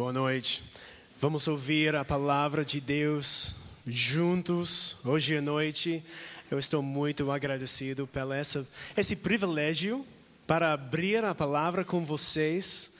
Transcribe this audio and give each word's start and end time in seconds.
Boa 0.00 0.14
noite. 0.14 0.62
Vamos 1.18 1.46
ouvir 1.46 1.94
a 1.94 2.02
palavra 2.02 2.64
de 2.64 2.80
Deus 2.80 3.56
juntos 3.86 4.96
hoje 5.04 5.36
à 5.36 5.42
noite. 5.42 6.02
Eu 6.50 6.58
estou 6.58 6.82
muito 6.82 7.30
agradecido 7.30 8.06
pelo 8.06 8.32
essa, 8.32 8.66
esse 8.96 9.14
privilégio 9.14 10.02
para 10.46 10.72
abrir 10.72 11.22
a 11.22 11.34
palavra 11.34 11.84
com 11.84 12.02
vocês. 12.02 12.92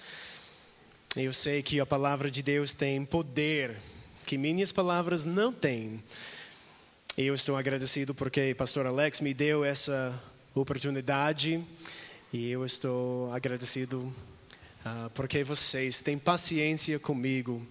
Eu 1.17 1.33
sei 1.33 1.63
que 1.63 1.81
a 1.81 1.87
palavra 1.87 2.31
de 2.31 2.43
Deus 2.43 2.75
tem 2.75 3.03
poder 3.07 3.79
que 4.27 4.37
minhas 4.37 4.71
palavras 4.71 5.25
não 5.25 5.55
têm. 5.55 6.05
Eu 7.17 7.35
estou 7.35 7.57
agradecido 7.57 8.15
porque 8.15 8.55
pastor 8.55 8.85
Alex 8.85 9.23
me 9.23 9.33
deu 9.33 9.65
essa 9.65 10.23
oportunidade 10.55 11.65
e 12.31 12.51
eu 12.51 12.63
estou 12.63 13.33
agradecido 13.33 14.15
uh, 14.85 15.11
porque 15.11 15.45
vocês 15.45 16.01
têm 16.01 16.19
paciência 16.19 16.99
comigo. 16.99 17.67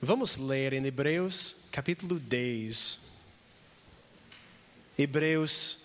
Vamos 0.00 0.36
ler 0.36 0.72
em 0.72 0.84
Hebreus 0.84 1.56
capítulo 1.70 2.18
10. 2.18 2.98
Hebreus, 4.98 5.84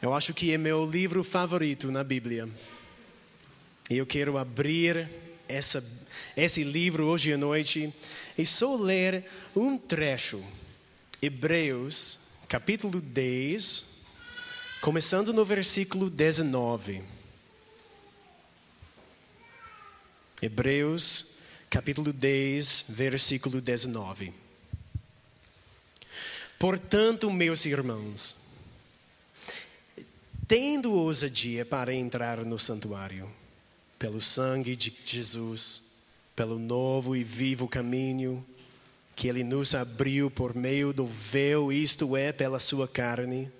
eu 0.00 0.14
acho 0.14 0.32
que 0.32 0.52
é 0.52 0.58
meu 0.58 0.84
livro 0.84 1.24
favorito 1.24 1.90
na 1.90 2.04
Bíblia. 2.04 2.48
E 3.90 3.98
eu 3.98 4.06
quero 4.06 4.38
abrir 4.38 5.08
essa, 5.48 5.84
esse 6.36 6.62
livro 6.62 7.06
hoje 7.06 7.32
à 7.32 7.36
noite 7.36 7.92
e 8.38 8.46
só 8.46 8.76
ler 8.76 9.24
um 9.54 9.76
trecho. 9.76 10.42
Hebreus, 11.20 12.20
capítulo 12.48 13.00
10, 13.00 13.84
começando 14.80 15.32
no 15.32 15.44
versículo 15.44 16.08
19. 16.08 17.19
Hebreus, 20.42 21.26
capítulo 21.68 22.12
10, 22.12 22.86
versículo 22.88 23.60
19. 23.60 24.32
Portanto, 26.58 27.30
meus 27.30 27.66
irmãos, 27.66 28.36
tendo 30.48 30.92
ousadia 30.92 31.64
para 31.64 31.92
entrar 31.92 32.44
no 32.44 32.58
santuário, 32.58 33.30
pelo 33.98 34.22
sangue 34.22 34.74
de 34.76 34.92
Jesus, 35.04 35.82
pelo 36.34 36.58
novo 36.58 37.14
e 37.14 37.22
vivo 37.22 37.68
caminho 37.68 38.44
que 39.14 39.28
Ele 39.28 39.44
nos 39.44 39.74
abriu 39.74 40.30
por 40.30 40.54
meio 40.54 40.94
do 40.94 41.06
véu, 41.06 41.70
isto 41.70 42.16
é, 42.16 42.32
pela 42.32 42.58
Sua 42.58 42.88
carne, 42.88 43.52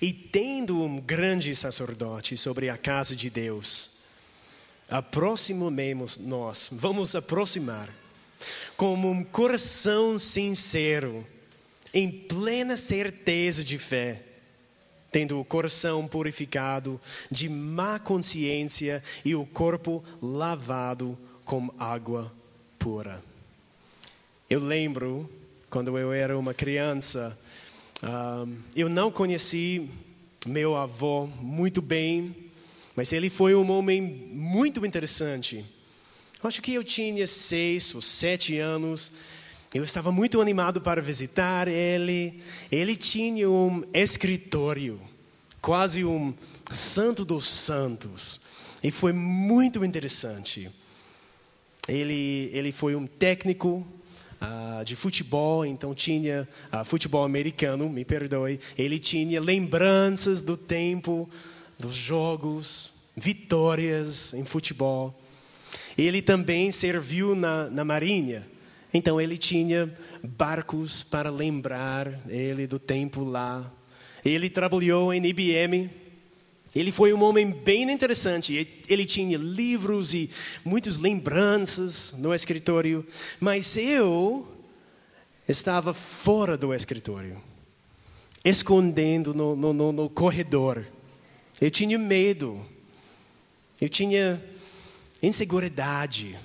e 0.00 0.10
tendo 0.10 0.82
um 0.82 0.98
grande 0.98 1.54
sacerdote 1.54 2.38
sobre 2.38 2.70
a 2.70 2.78
casa 2.78 3.14
de 3.14 3.28
Deus, 3.28 3.95
aproximemos 4.88 6.16
nós, 6.16 6.68
vamos 6.72 7.14
aproximar, 7.14 7.88
com 8.76 8.94
um 8.94 9.24
coração 9.24 10.18
sincero, 10.18 11.26
em 11.92 12.10
plena 12.10 12.76
certeza 12.76 13.64
de 13.64 13.78
fé, 13.78 14.22
tendo 15.10 15.40
o 15.40 15.44
coração 15.44 16.06
purificado 16.06 17.00
de 17.30 17.48
má 17.48 17.98
consciência 17.98 19.02
e 19.24 19.34
o 19.34 19.46
corpo 19.46 20.04
lavado 20.20 21.18
com 21.44 21.72
água 21.78 22.30
pura. 22.78 23.22
Eu 24.48 24.60
lembro, 24.60 25.30
quando 25.70 25.96
eu 25.98 26.12
era 26.12 26.38
uma 26.38 26.52
criança, 26.52 27.36
eu 28.74 28.88
não 28.88 29.10
conheci 29.10 29.90
meu 30.46 30.76
avô 30.76 31.26
muito 31.40 31.80
bem, 31.80 32.45
mas 32.96 33.12
ele 33.12 33.30
foi 33.30 33.54
um 33.54 33.70
homem 33.70 34.00
muito 34.00 34.84
interessante. 34.84 35.64
Acho 36.42 36.60
que 36.62 36.74
eu 36.74 36.82
tinha 36.82 37.26
seis 37.26 37.94
ou 37.94 38.02
sete 38.02 38.58
anos 38.58 39.12
eu 39.76 39.84
estava 39.84 40.10
muito 40.10 40.40
animado 40.40 40.80
para 40.80 41.02
visitar 41.02 41.68
ele. 41.68 42.40
Ele 42.72 42.96
tinha 42.96 43.50
um 43.50 43.84
escritório, 43.92 44.98
quase 45.60 46.02
um 46.02 46.32
santo 46.72 47.26
dos 47.26 47.46
santos. 47.46 48.40
E 48.82 48.90
foi 48.90 49.12
muito 49.12 49.84
interessante. 49.84 50.70
Ele, 51.86 52.50
ele 52.54 52.72
foi 52.72 52.96
um 52.96 53.06
técnico 53.06 53.86
uh, 54.40 54.82
de 54.82 54.96
futebol, 54.96 55.66
então 55.66 55.94
tinha 55.94 56.48
uh, 56.72 56.82
futebol 56.82 57.24
americano, 57.24 57.88
me 57.88 58.04
perdoe. 58.04 58.58
Ele 58.78 58.98
tinha 58.98 59.40
lembranças 59.40 60.40
do 60.40 60.56
tempo 60.56 61.28
dos 61.78 61.94
jogos, 61.94 62.92
vitórias 63.16 64.34
em 64.34 64.44
futebol. 64.44 65.18
Ele 65.96 66.20
também 66.20 66.70
serviu 66.70 67.34
na, 67.34 67.70
na 67.70 67.84
Marinha. 67.84 68.46
Então 68.92 69.20
ele 69.20 69.38
tinha 69.38 69.92
barcos 70.22 71.02
para 71.02 71.30
lembrar 71.30 72.20
ele 72.28 72.66
do 72.66 72.78
tempo 72.78 73.24
lá. 73.24 73.72
Ele 74.24 74.50
trabalhou 74.50 75.12
em 75.12 75.24
IBM. 75.24 75.90
Ele 76.74 76.92
foi 76.92 77.14
um 77.14 77.22
homem 77.22 77.50
bem 77.50 77.90
interessante. 77.90 78.68
Ele 78.88 79.06
tinha 79.06 79.38
livros 79.38 80.12
e 80.12 80.28
muitas 80.64 80.98
lembranças 80.98 82.14
no 82.18 82.34
escritório. 82.34 83.06
Mas 83.40 83.76
eu 83.76 84.46
estava 85.48 85.94
fora 85.94 86.56
do 86.56 86.74
escritório, 86.74 87.40
escondendo 88.44 89.32
no, 89.32 89.56
no, 89.56 89.72
no, 89.72 89.92
no 89.92 90.10
corredor. 90.10 90.84
Eu 91.60 91.70
tinha 91.70 91.98
medo. 91.98 92.75
Eu 93.80 93.88
tinha 93.88 94.42
inseguridade 95.22 96.38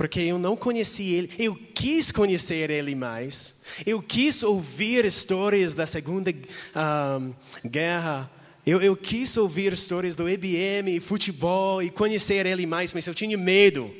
porque 0.00 0.20
eu 0.20 0.38
não 0.38 0.56
conheci 0.56 1.12
ele. 1.12 1.30
Eu 1.38 1.54
quis 1.74 2.10
conhecer 2.10 2.70
ele 2.70 2.94
mais. 2.94 3.56
Eu 3.84 4.00
quis 4.00 4.42
ouvir 4.42 5.04
histórias 5.04 5.74
da 5.74 5.84
Segunda 5.84 6.32
um, 6.32 7.34
Guerra. 7.68 8.30
Eu, 8.66 8.80
eu, 8.80 8.96
quis 8.96 9.36
ouvir 9.36 9.74
histórias 9.74 10.16
do 10.16 10.26
IBM, 10.26 10.98
futebol 11.00 11.82
e 11.82 11.90
conhecer 11.90 12.46
ele 12.46 12.64
mais, 12.64 12.94
mas 12.94 13.06
eu 13.06 13.14
tinha 13.14 13.36
medo. 13.36 13.94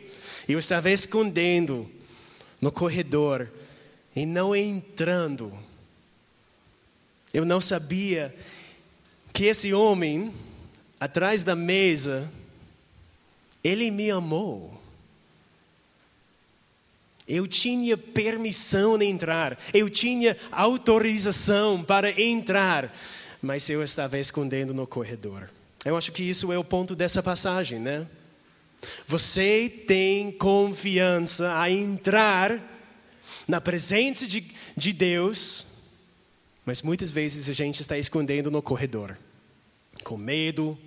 Eu 0.48 0.58
estava 0.58 0.90
escondendo 0.90 1.86
no 2.62 2.72
corredor 2.72 3.50
e 4.16 4.24
não 4.24 4.56
entrando. 4.56 5.52
Eu 7.32 7.44
não 7.44 7.60
sabia 7.60 8.34
que 9.34 9.44
esse 9.44 9.74
homem, 9.74 10.32
atrás 11.00 11.42
da 11.42 11.56
mesa, 11.56 12.30
ele 13.64 13.90
me 13.90 14.10
amou. 14.10 14.78
Eu 17.26 17.46
tinha 17.46 17.96
permissão 17.96 18.98
de 18.98 19.06
entrar, 19.06 19.58
eu 19.72 19.88
tinha 19.88 20.36
autorização 20.50 21.82
para 21.82 22.20
entrar, 22.20 22.94
mas 23.40 23.70
eu 23.70 23.82
estava 23.82 24.18
escondendo 24.18 24.74
no 24.74 24.86
corredor. 24.86 25.48
Eu 25.84 25.96
acho 25.96 26.12
que 26.12 26.22
isso 26.22 26.52
é 26.52 26.58
o 26.58 26.64
ponto 26.64 26.94
dessa 26.94 27.22
passagem, 27.22 27.78
né? 27.78 28.06
Você 29.06 29.72
tem 29.86 30.30
confiança 30.32 31.58
a 31.58 31.70
entrar 31.70 32.60
na 33.46 33.60
presença 33.60 34.26
de, 34.26 34.44
de 34.76 34.92
Deus, 34.92 35.66
mas 36.66 36.82
muitas 36.82 37.10
vezes 37.10 37.48
a 37.48 37.52
gente 37.52 37.80
está 37.80 37.96
escondendo 37.96 38.50
no 38.50 38.60
corredor, 38.60 39.16
com 40.02 40.16
medo, 40.16 40.78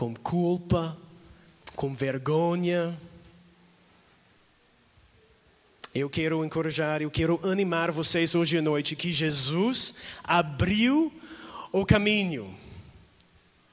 com 0.00 0.14
culpa, 0.14 0.96
com 1.76 1.94
vergonha 1.94 2.98
eu 5.94 6.08
quero 6.08 6.42
encorajar, 6.42 7.02
eu 7.02 7.10
quero 7.10 7.38
animar 7.42 7.90
vocês 7.90 8.34
hoje 8.34 8.56
à 8.56 8.62
noite 8.62 8.96
que 8.96 9.12
Jesus 9.12 9.94
abriu 10.24 11.12
o 11.70 11.84
caminho. 11.84 12.56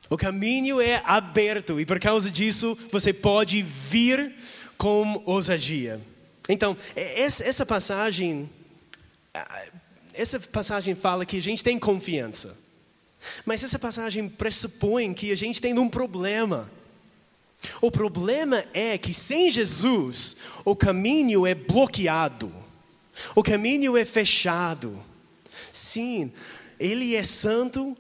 O 0.10 0.18
caminho 0.18 0.82
é 0.82 1.02
aberto 1.06 1.80
e 1.80 1.86
por 1.86 1.98
causa 1.98 2.30
disso 2.30 2.78
você 2.92 3.14
pode 3.14 3.62
vir 3.62 4.34
com 4.78 5.24
ousadia. 5.26 6.02
Então, 6.50 6.76
essa 6.94 7.66
passagem, 7.66 8.50
essa 10.14 10.42
passagem 10.42 10.94
fala 10.94 11.26
que 11.26 11.38
a 11.38 11.42
gente 11.42 11.64
tem 11.64 11.80
confiança. 11.80 12.67
Mas 13.46 13.64
essa 13.64 13.80
passagem 13.80 14.28
pressupõe 14.30 15.14
que 15.14 15.32
a 15.32 15.36
gente 15.36 15.62
tem 15.62 15.78
um 15.78 15.90
problema. 15.90 16.72
O 17.82 17.92
problema 17.92 18.64
é 18.74 18.98
que 18.98 19.14
sem 19.14 19.50
Jesus, 19.50 20.38
o 20.64 20.76
caminho 20.76 21.46
é 21.46 21.56
bloqueado, 21.56 22.54
o 23.36 23.42
caminho 23.42 23.98
é 23.98 24.06
fechado. 24.06 25.04
Sim, 25.74 26.32
Ele 26.80 27.16
é 27.16 27.24
santo 27.24 27.98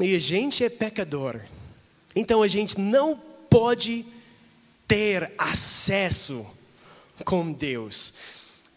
e 0.00 0.14
a 0.16 0.18
gente 0.18 0.64
é 0.64 0.68
pecador. 0.68 1.40
Então 2.16 2.42
a 2.42 2.46
gente 2.46 2.80
não 2.80 3.20
pode 3.50 4.06
ter 4.88 5.32
acesso 5.36 6.46
com 7.24 7.52
Deus. 7.52 8.14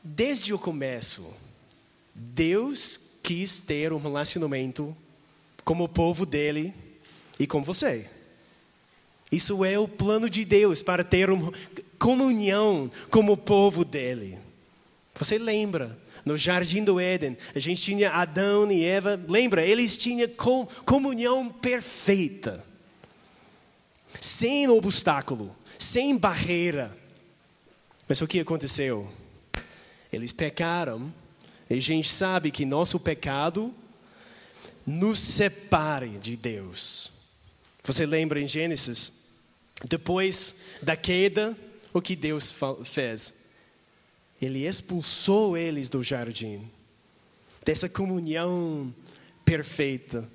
Desde 0.04 0.54
o 0.54 0.60
começo, 0.60 1.26
Deus 2.14 3.00
quis 3.24 3.60
ter 3.60 3.92
um 3.92 3.98
relacionamento 3.98 4.96
com 5.68 5.84
o 5.84 5.90
povo 5.90 6.26
dele 6.26 6.74
e 7.38 7.46
com 7.46 7.62
você. 7.62 8.10
Isso 9.30 9.66
é 9.66 9.78
o 9.78 9.86
plano 9.86 10.30
de 10.30 10.46
Deus 10.46 10.82
para 10.82 11.04
ter 11.04 11.30
um, 11.30 11.52
comunhão 12.00 12.90
como 13.12 13.34
o 13.34 13.38
povo 13.38 13.84
dele. 13.84 14.40
Você 15.16 15.38
lembra? 15.38 16.00
No 16.24 16.38
jardim 16.38 16.86
do 16.86 17.02
Éden, 17.02 17.38
a 17.54 17.60
gente 17.60 17.82
tinha 17.82 18.12
Adão 18.12 18.72
e 18.72 18.86
Eva. 18.86 19.20
Lembra? 19.28 19.66
Eles 19.66 19.98
tinham 19.98 20.30
comunhão 20.86 21.50
perfeita. 21.50 22.66
Sem 24.22 24.70
obstáculo, 24.70 25.54
sem 25.78 26.16
barreira. 26.16 26.98
Mas 28.08 28.22
o 28.22 28.28
que 28.28 28.40
aconteceu? 28.40 29.12
Eles 30.14 30.32
pecaram. 30.32 31.14
E 31.70 31.74
a 31.74 31.82
gente 31.82 32.10
sabe 32.10 32.52
que 32.52 32.66
nosso 32.66 32.98
pecado 32.98 33.74
nos 34.88 35.20
separe 35.20 36.08
de 36.08 36.38
Deus. 36.38 37.12
Você 37.84 38.06
lembra 38.06 38.40
em 38.40 38.48
Gênesis? 38.48 39.12
Depois 39.88 40.56
da 40.82 40.96
queda, 40.96 41.56
o 41.94 42.02
que 42.02 42.16
Deus 42.16 42.56
fez? 42.86 43.34
Ele 44.42 44.66
expulsou 44.66 45.58
eles 45.58 45.90
do 45.90 46.02
jardim, 46.02 46.72
dessa 47.66 47.90
comunhão 47.90 48.94
perfeita. 49.44 50.30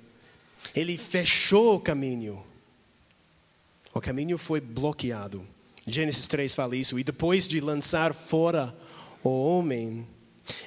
Ele 0.75 0.97
fechou 0.97 1.75
o 1.75 1.79
caminho. 1.79 2.45
O 3.93 3.99
caminho 3.99 4.37
foi 4.37 4.61
bloqueado. 4.61 5.45
Gênesis 5.85 6.27
3 6.27 6.53
fala 6.53 6.75
isso. 6.75 6.99
E 6.99 7.03
depois 7.03 7.47
de 7.47 7.59
lançar 7.59 8.13
fora 8.13 8.75
o 9.23 9.29
homem, 9.29 10.07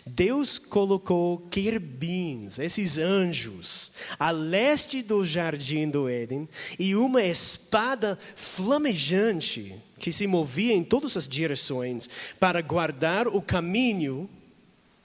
Deus 0.06 0.58
colocou 0.58 1.38
querubins, 1.50 2.58
esses 2.58 2.96
anjos, 2.96 3.93
a 4.19 4.31
leste 4.31 5.02
do 5.02 5.25
jardim 5.25 5.88
do 5.88 6.08
Éden, 6.08 6.49
e 6.78 6.94
uma 6.94 7.23
espada 7.23 8.19
flamejante 8.34 9.75
que 9.99 10.11
se 10.11 10.26
movia 10.26 10.73
em 10.73 10.82
todas 10.82 11.17
as 11.17 11.28
direções 11.28 12.08
para 12.40 12.61
guardar 12.62 13.28
o 13.28 13.43
caminho 13.43 14.28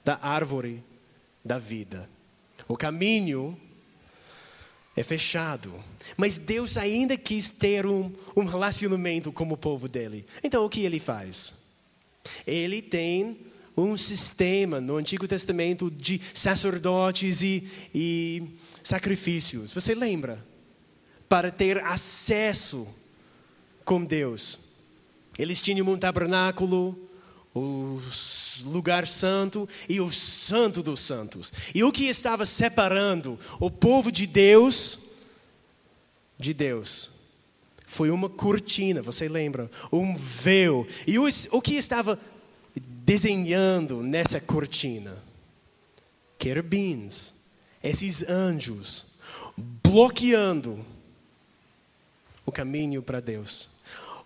da 0.04 0.18
árvore 0.22 0.82
da 1.44 1.58
vida. 1.58 2.08
O 2.68 2.76
caminho 2.76 3.58
é 4.96 5.02
fechado, 5.02 5.72
mas 6.16 6.38
Deus 6.38 6.76
ainda 6.76 7.16
quis 7.16 7.50
ter 7.50 7.86
um, 7.86 8.12
um 8.36 8.44
relacionamento 8.44 9.32
com 9.32 9.44
o 9.44 9.56
povo 9.56 9.88
dele. 9.88 10.24
Então 10.42 10.64
o 10.64 10.70
que 10.70 10.82
ele 10.82 11.00
faz? 11.00 11.54
Ele 12.46 12.80
tem 12.80 13.51
um 13.76 13.96
sistema 13.96 14.80
no 14.80 14.96
Antigo 14.96 15.26
Testamento 15.26 15.90
de 15.90 16.20
sacerdotes 16.34 17.42
e, 17.42 17.68
e 17.94 18.42
sacrifícios. 18.82 19.72
Você 19.72 19.94
lembra? 19.94 20.44
Para 21.28 21.50
ter 21.50 21.78
acesso 21.78 22.86
com 23.84 24.04
Deus. 24.04 24.58
Eles 25.38 25.62
tinham 25.62 25.88
um 25.88 25.98
tabernáculo, 25.98 26.98
o 27.54 27.98
lugar 28.64 29.06
santo 29.06 29.68
e 29.88 30.00
o 30.00 30.10
santo 30.10 30.82
dos 30.82 31.00
santos. 31.00 31.52
E 31.74 31.82
o 31.82 31.92
que 31.92 32.04
estava 32.04 32.44
separando 32.44 33.38
o 33.58 33.70
povo 33.70 34.12
de 34.12 34.26
Deus 34.26 34.98
de 36.38 36.52
Deus 36.52 37.10
foi 37.86 38.10
uma 38.10 38.28
cortina, 38.30 39.02
você 39.02 39.28
lembra? 39.28 39.70
Um 39.92 40.16
véu. 40.16 40.86
E 41.06 41.18
o, 41.18 41.24
o 41.50 41.60
que 41.60 41.74
estava 41.74 42.18
desenhando 43.04 44.02
nessa 44.02 44.40
cortina? 44.40 45.22
Querubins, 46.38 47.34
esses 47.82 48.28
anjos, 48.28 49.06
bloqueando 49.56 50.84
o 52.44 52.50
caminho 52.50 53.02
para 53.02 53.20
Deus 53.20 53.72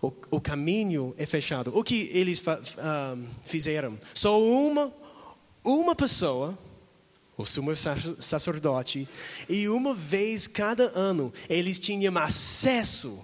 o, 0.01 0.13
o 0.31 0.41
caminho 0.41 1.13
é 1.17 1.25
fechado. 1.25 1.77
O 1.77 1.83
que 1.83 2.09
eles 2.13 2.39
uh, 2.39 3.27
fizeram? 3.45 3.97
Só 4.13 4.41
uma, 4.41 4.93
uma 5.63 5.95
pessoa, 5.95 6.57
o 7.37 7.45
sumo 7.45 7.71
sacerdote, 7.75 9.07
e 9.47 9.67
uma 9.67 9.93
vez 9.93 10.47
cada 10.47 10.91
ano 10.97 11.33
eles 11.49 11.79
tinham 11.79 12.17
acesso 12.17 13.23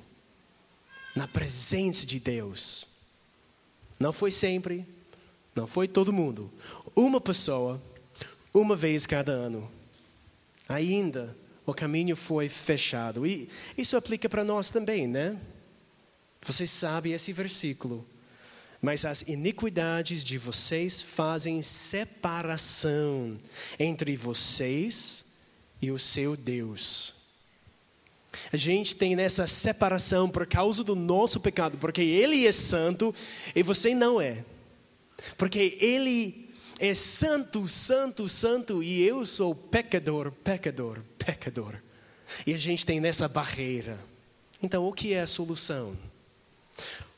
na 1.15 1.27
presença 1.27 2.05
de 2.05 2.19
Deus. 2.19 2.87
Não 3.99 4.11
foi 4.11 4.31
sempre, 4.31 4.85
não 5.55 5.67
foi 5.67 5.87
todo 5.87 6.13
mundo. 6.13 6.51
Uma 6.95 7.21
pessoa, 7.21 7.81
uma 8.53 8.75
vez 8.75 9.05
cada 9.05 9.31
ano. 9.31 9.69
Ainda 10.67 11.35
o 11.65 11.73
caminho 11.73 12.15
foi 12.15 12.49
fechado. 12.49 13.25
E 13.25 13.49
isso 13.77 13.95
aplica 13.95 14.27
para 14.27 14.43
nós 14.43 14.69
também, 14.69 15.07
né? 15.07 15.39
Você 16.41 16.67
sabe 16.67 17.11
esse 17.11 17.31
versículo. 17.31 18.05
Mas 18.81 19.05
as 19.05 19.21
iniquidades 19.21 20.23
de 20.23 20.37
vocês 20.37 21.01
fazem 21.01 21.61
separação 21.63 23.39
entre 23.79 24.17
vocês 24.17 25.23
e 25.81 25.89
o 25.89 25.97
seu 25.97 26.35
Deus. 26.35 27.13
A 28.51 28.57
gente 28.57 28.95
tem 28.95 29.15
essa 29.21 29.47
separação 29.47 30.29
por 30.29 30.45
causa 30.45 30.83
do 30.83 30.95
nosso 30.95 31.39
pecado, 31.39 31.77
porque 31.77 32.01
Ele 32.01 32.45
é 32.45 32.51
santo 32.51 33.13
e 33.55 33.63
você 33.63 33.93
não 33.95 34.19
é. 34.19 34.43
Porque 35.37 35.77
Ele 35.79 36.49
é 36.79 36.93
santo, 36.93 37.67
santo, 37.67 38.27
santo 38.27 38.83
e 38.83 39.01
eu 39.01 39.25
sou 39.25 39.55
pecador, 39.55 40.31
pecador, 40.31 41.03
pecador. 41.17 41.81
E 42.45 42.53
a 42.53 42.57
gente 42.57 42.85
tem 42.85 42.99
nessa 42.99 43.27
barreira. 43.27 43.99
Então, 44.61 44.87
o 44.87 44.93
que 44.93 45.13
é 45.13 45.21
a 45.21 45.27
solução? 45.27 45.95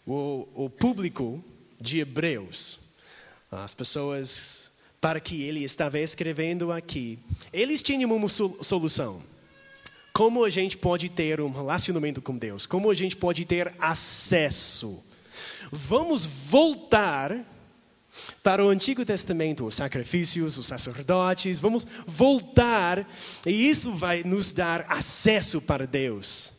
o, 0.06 0.48
o 0.54 0.70
público 0.70 1.44
de 1.80 2.00
Hebreus, 2.00 2.80
as 3.52 3.74
pessoas 3.74 4.72
para 5.02 5.20
que 5.20 5.44
ele 5.44 5.64
estava 5.64 6.00
escrevendo 6.00 6.72
aqui, 6.72 7.20
eles 7.52 7.82
tinham 7.82 8.12
uma 8.12 8.28
solução. 8.28 9.22
Como 10.14 10.46
a 10.46 10.50
gente 10.50 10.78
pode 10.78 11.10
ter 11.10 11.42
um 11.42 11.52
relacionamento 11.52 12.22
com 12.22 12.38
Deus? 12.38 12.66
Como 12.66 12.90
a 12.90 12.94
gente 12.94 13.16
pode 13.18 13.46
ter 13.46 13.74
acesso? 13.80 15.04
Vamos 15.72 16.26
voltar 16.26 17.38
para 18.42 18.64
o 18.64 18.70
Antigo 18.70 19.06
Testamento, 19.06 19.66
os 19.66 19.76
sacrifícios, 19.76 20.58
os 20.58 20.68
sacerdotes, 20.68 21.60
vamos 21.60 21.86
voltar 22.06 23.08
e 23.46 23.70
isso 23.70 23.94
vai 23.94 24.24
nos 24.24 24.52
dar 24.52 24.86
acesso 24.90 25.62
para 25.62 25.86
Deus. 25.86 26.54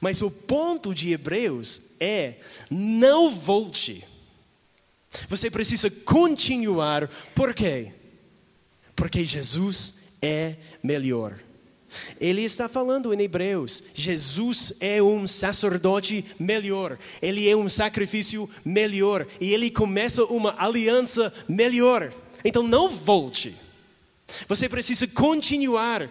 Mas 0.00 0.22
o 0.22 0.30
ponto 0.30 0.94
de 0.94 1.12
Hebreus 1.12 1.80
é: 2.00 2.36
não 2.70 3.30
volte. 3.30 4.06
Você 5.28 5.50
precisa 5.50 5.90
continuar. 5.90 7.08
Por 7.34 7.54
quê? 7.54 7.92
Porque 8.96 9.24
Jesus 9.24 9.94
é 10.22 10.56
melhor. 10.82 11.38
Ele 12.20 12.42
está 12.42 12.68
falando 12.68 13.12
em 13.12 13.22
Hebreus: 13.22 13.82
Jesus 13.94 14.72
é 14.80 15.02
um 15.02 15.26
sacerdote 15.26 16.24
melhor, 16.38 16.98
ele 17.20 17.48
é 17.48 17.56
um 17.56 17.68
sacrifício 17.68 18.48
melhor 18.64 19.26
e 19.40 19.52
ele 19.52 19.70
começa 19.70 20.24
uma 20.24 20.54
aliança 20.58 21.32
melhor. 21.48 22.12
Então 22.44 22.62
não 22.62 22.88
volte. 22.88 23.56
Você 24.48 24.68
precisa 24.68 25.06
continuar 25.06 26.08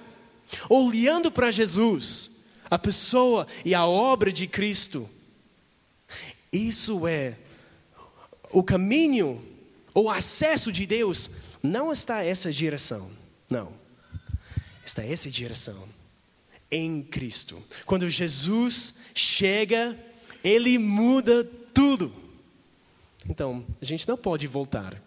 olhando 0.69 1.31
para 1.31 1.51
Jesus 1.51 2.31
a 2.69 2.77
pessoa 2.77 3.47
e 3.63 3.73
a 3.73 3.85
obra 3.85 4.31
de 4.31 4.47
Cristo. 4.47 5.09
Isso 6.51 7.07
é 7.07 7.37
o 8.51 8.63
caminho, 8.63 9.43
o 9.95 10.09
acesso 10.09 10.71
de 10.71 10.85
Deus 10.85 11.29
não 11.61 11.91
está 11.91 12.23
essa 12.23 12.51
direção. 12.51 13.09
Não. 13.49 13.82
Está 14.85 15.03
essa 15.05 15.29
direção 15.29 15.87
em 16.69 17.01
Cristo. 17.01 17.61
Quando 17.85 18.09
Jesus 18.09 18.95
chega, 19.13 19.97
ele 20.43 20.77
muda 20.77 21.43
tudo. 21.73 22.13
Então, 23.29 23.65
a 23.81 23.85
gente 23.85 24.07
não 24.07 24.17
pode 24.17 24.47
voltar. 24.47 25.01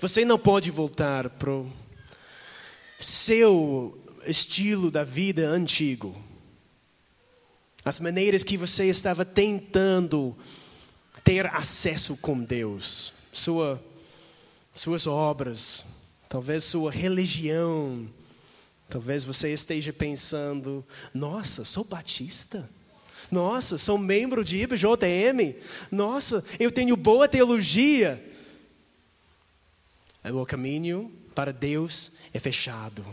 Você 0.00 0.24
não 0.24 0.38
pode 0.38 0.70
voltar 0.70 1.28
para 1.30 1.50
o 1.50 1.70
seu 2.98 4.00
estilo 4.26 4.90
da 4.90 5.04
vida 5.04 5.46
antigo 5.46 6.28
as 7.88 8.00
maneiras 8.00 8.44
que 8.44 8.58
você 8.58 8.84
estava 8.84 9.24
tentando 9.24 10.36
ter 11.24 11.46
acesso 11.46 12.16
com 12.18 12.38
Deus, 12.38 13.14
sua, 13.32 13.82
suas 14.74 15.06
obras, 15.06 15.84
talvez 16.28 16.64
sua 16.64 16.90
religião. 16.90 18.06
Talvez 18.88 19.24
você 19.24 19.52
esteja 19.52 19.92
pensando: 19.92 20.84
nossa, 21.12 21.64
sou 21.64 21.84
batista. 21.84 22.68
Nossa, 23.30 23.76
sou 23.76 23.98
membro 23.98 24.44
de 24.44 24.56
IBJM. 24.58 25.56
Nossa, 25.90 26.42
eu 26.58 26.72
tenho 26.72 26.96
boa 26.96 27.28
teologia. 27.28 28.24
O 30.24 30.46
caminho 30.46 31.12
para 31.34 31.52
Deus 31.52 32.12
é 32.32 32.38
fechado. 32.38 33.04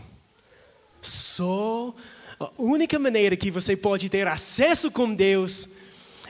Só 1.02 1.94
a 2.40 2.50
única 2.58 2.98
maneira 2.98 3.36
que 3.36 3.50
você 3.50 3.76
pode 3.76 4.08
ter 4.08 4.26
acesso 4.26 4.90
com 4.90 5.14
Deus 5.14 5.68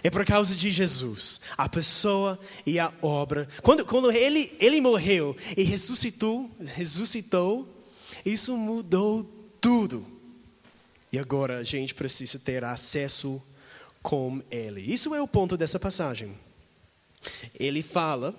é 0.02 0.10
por 0.10 0.24
causa 0.24 0.54
de 0.54 0.70
Jesus, 0.70 1.40
a 1.56 1.68
pessoa 1.68 2.38
e 2.64 2.78
a 2.78 2.92
obra. 3.02 3.48
Quando, 3.62 3.84
quando 3.84 4.12
ele, 4.12 4.54
ele 4.60 4.80
morreu 4.80 5.36
e 5.56 5.62
ressuscitou, 5.62 6.50
ressuscitou, 6.60 7.66
isso 8.24 8.56
mudou 8.56 9.35
tudo. 9.60 10.06
E 11.12 11.18
agora 11.18 11.58
a 11.58 11.62
gente 11.62 11.94
precisa 11.94 12.38
ter 12.38 12.64
acesso 12.64 13.42
com 14.02 14.42
Ele. 14.50 14.80
Isso 14.80 15.14
é 15.14 15.20
o 15.20 15.28
ponto 15.28 15.56
dessa 15.56 15.78
passagem. 15.78 16.36
Ele 17.58 17.82
fala, 17.82 18.34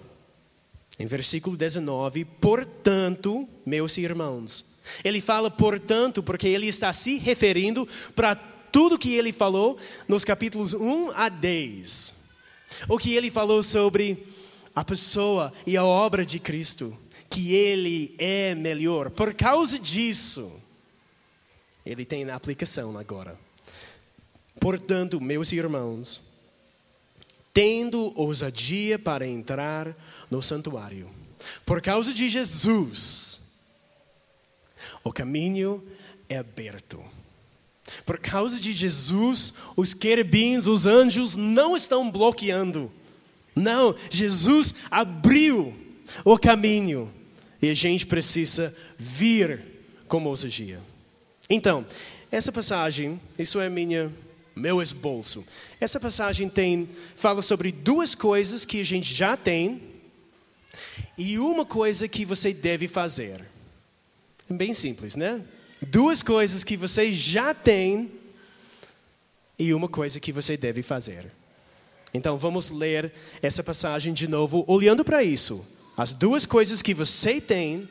em 1.00 1.06
versículo 1.06 1.58
19, 1.58 2.26
portanto, 2.26 3.48
meus 3.66 3.98
irmãos. 3.98 4.66
Ele 5.04 5.22
fala, 5.22 5.52
portanto, 5.52 6.24
porque 6.24 6.48
ele 6.48 6.68
está 6.68 6.94
se 6.94 7.18
referindo 7.18 7.88
para 8.16 8.36
tudo 8.72 8.98
que 8.98 9.14
ele 9.14 9.34
falou 9.34 9.78
nos 10.08 10.24
capítulos 10.24 10.74
1 10.74 11.12
a 11.12 11.30
10. 11.30 12.14
O 12.88 12.98
que 12.98 13.14
ele 13.14 13.32
falou 13.32 13.64
sobre 13.64 14.26
a 14.76 14.84
pessoa 14.84 15.52
e 15.66 15.76
a 15.76 15.84
obra 15.84 16.26
de 16.26 16.40
Cristo, 16.40 16.96
que 17.30 17.54
ele 17.54 18.16
é 18.18 18.54
melhor. 18.56 19.10
Por 19.10 19.34
causa 19.34 19.80
disso, 19.80 20.52
ele 21.88 22.06
tem 22.06 22.30
aplicação 22.30 22.98
agora. 22.98 23.40
Portanto, 24.60 25.22
meus 25.22 25.52
irmãos, 25.52 26.22
tendo 27.54 28.12
ousadia 28.20 29.00
para 29.00 29.26
entrar 29.26 29.96
no 30.30 30.42
santuário, 30.42 31.10
por 31.66 31.82
causa 31.82 32.14
de 32.14 32.28
Jesus, 32.28 33.40
o 35.04 35.14
caminho 35.14 35.84
é 36.28 36.38
aberto. 36.38 37.04
Por 38.06 38.20
causa 38.20 38.60
de 38.60 38.74
Jesus, 38.74 39.54
os 39.76 39.94
querubins, 39.94 40.68
os 40.68 40.86
anjos 40.86 41.38
não 41.38 41.78
estão 41.78 42.12
bloqueando. 42.12 42.92
Não, 43.56 43.96
Jesus 44.10 44.74
abriu 44.92 45.74
o 46.26 46.38
caminho 46.38 47.12
e 47.62 47.70
a 47.70 47.74
gente 47.74 48.06
precisa 48.06 48.76
vir 48.98 49.64
com 50.08 50.24
ousadia. 50.26 50.82
Então, 51.50 51.86
essa 52.32 52.52
passagem, 52.52 53.20
isso 53.38 53.60
é 53.60 53.70
minha 53.70 54.12
meu 54.58 54.82
esbolso. 54.82 55.46
Essa 55.80 56.00
passagem 56.00 56.50
tem 56.50 56.90
fala 57.16 57.42
sobre 57.42 57.72
duas 57.72 58.16
coisas 58.16 58.66
que 58.66 58.82
a 58.82 58.84
gente 58.84 59.14
já 59.14 59.38
tem 59.38 59.82
e 61.18 61.38
uma 61.38 61.66
coisa 61.66 62.08
que 62.08 62.26
você 62.26 62.54
deve 62.54 62.88
fazer. 62.88 63.46
Bem 64.50 64.74
simples, 64.74 65.16
né? 65.16 65.44
Duas 65.82 66.24
coisas 66.24 66.64
que 66.64 66.76
você 66.76 67.12
já 67.12 67.54
tem 67.54 68.12
e 69.60 69.74
uma 69.74 69.88
coisa 69.88 70.20
que 70.20 70.32
você 70.32 70.58
deve 70.58 70.82
fazer. 70.82 71.32
Então 72.14 72.38
vamos 72.38 72.70
ler 72.70 73.14
essa 73.42 73.64
passagem 73.64 74.14
de 74.14 74.28
novo, 74.28 74.66
olhando 74.68 75.06
para 75.06 75.24
isso. 75.24 75.66
As 75.96 76.14
duas 76.14 76.46
coisas 76.46 76.82
que 76.82 76.94
você 76.94 77.40
tem 77.40 77.88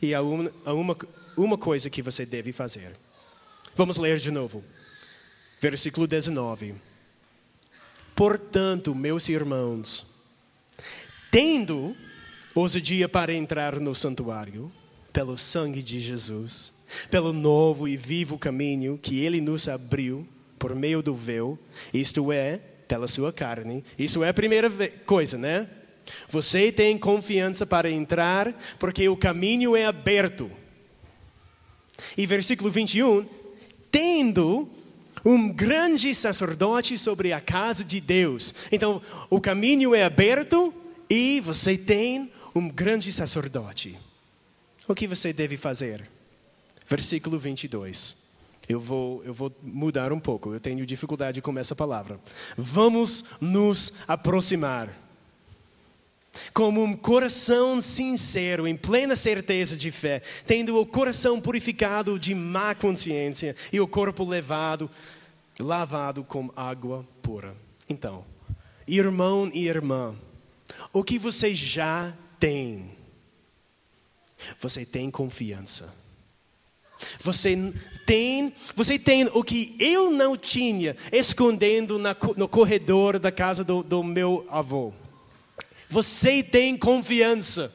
e 0.00 0.14
a 0.14 0.22
uma, 0.22 0.52
a 0.64 0.72
uma, 0.72 0.96
uma 1.42 1.58
coisa 1.58 1.90
que 1.90 2.02
você 2.02 2.24
deve 2.26 2.52
fazer. 2.52 2.96
Vamos 3.74 3.98
ler 3.98 4.18
de 4.18 4.30
novo. 4.30 4.64
Versículo 5.60 6.06
19. 6.06 6.74
Portanto, 8.14 8.94
meus 8.94 9.28
irmãos, 9.28 10.06
tendo 11.30 11.96
ousadia 12.54 13.08
para 13.08 13.32
entrar 13.32 13.78
no 13.78 13.94
santuário, 13.94 14.70
pelo 15.12 15.38
sangue 15.38 15.82
de 15.82 16.00
Jesus, 16.00 16.72
pelo 17.10 17.32
novo 17.32 17.88
e 17.88 17.96
vivo 17.96 18.38
caminho 18.38 18.98
que 19.00 19.20
ele 19.20 19.40
nos 19.40 19.68
abriu 19.68 20.26
por 20.58 20.74
meio 20.74 21.02
do 21.02 21.14
véu, 21.14 21.58
isto 21.92 22.30
é, 22.30 22.60
pela 22.86 23.08
sua 23.08 23.32
carne. 23.32 23.84
Isso 23.98 24.22
é 24.22 24.28
a 24.28 24.34
primeira 24.34 24.70
coisa, 25.06 25.38
né? 25.38 25.68
Você 26.28 26.72
tem 26.72 26.98
confiança 26.98 27.64
para 27.64 27.90
entrar, 27.90 28.52
porque 28.78 29.08
o 29.08 29.16
caminho 29.16 29.76
é 29.76 29.86
aberto. 29.86 30.50
E 32.16 32.26
versículo 32.26 32.70
21, 32.70 33.26
tendo 33.90 34.68
um 35.24 35.52
grande 35.52 36.14
sacerdote 36.14 36.96
sobre 36.96 37.32
a 37.32 37.40
casa 37.40 37.84
de 37.84 38.00
Deus. 38.00 38.54
Então, 38.72 39.02
o 39.28 39.40
caminho 39.40 39.94
é 39.94 40.04
aberto 40.04 40.72
e 41.08 41.40
você 41.40 41.76
tem 41.76 42.30
um 42.54 42.68
grande 42.68 43.12
sacerdote. 43.12 43.98
O 44.88 44.94
que 44.94 45.06
você 45.06 45.32
deve 45.32 45.56
fazer? 45.56 46.08
Versículo 46.86 47.38
22. 47.38 48.16
Eu 48.68 48.78
vou, 48.78 49.22
eu 49.24 49.34
vou 49.34 49.52
mudar 49.62 50.12
um 50.12 50.20
pouco, 50.20 50.52
eu 50.52 50.60
tenho 50.60 50.86
dificuldade 50.86 51.42
com 51.42 51.58
essa 51.58 51.74
palavra. 51.74 52.20
Vamos 52.56 53.24
nos 53.40 53.92
aproximar. 54.06 54.94
Como 56.54 56.82
um 56.82 56.94
coração 56.94 57.80
sincero, 57.80 58.66
em 58.66 58.76
plena 58.76 59.16
certeza 59.16 59.76
de 59.76 59.90
fé, 59.90 60.22
tendo 60.46 60.78
o 60.78 60.86
coração 60.86 61.40
purificado 61.40 62.18
de 62.18 62.34
má 62.34 62.74
consciência 62.74 63.56
e 63.72 63.80
o 63.80 63.88
corpo 63.88 64.24
levado, 64.24 64.90
lavado 65.58 66.22
com 66.22 66.50
água 66.54 67.06
pura. 67.20 67.54
Então, 67.88 68.24
irmão 68.86 69.50
e 69.52 69.66
irmã, 69.66 70.16
o 70.92 71.02
que 71.02 71.18
você 71.18 71.54
já 71.54 72.12
tem? 72.38 72.90
Você 74.58 74.84
tem 74.84 75.10
confiança. 75.10 75.92
Você 77.18 77.56
tem, 78.06 78.52
você 78.74 78.98
tem 78.98 79.24
o 79.32 79.42
que 79.42 79.74
eu 79.78 80.10
não 80.10 80.36
tinha 80.36 80.96
escondendo 81.12 81.98
na, 81.98 82.14
no 82.36 82.48
corredor 82.48 83.18
da 83.18 83.32
casa 83.32 83.64
do, 83.64 83.82
do 83.82 84.02
meu 84.02 84.46
avô. 84.50 84.92
Você 85.90 86.40
tem 86.40 86.76
confiança. 86.76 87.74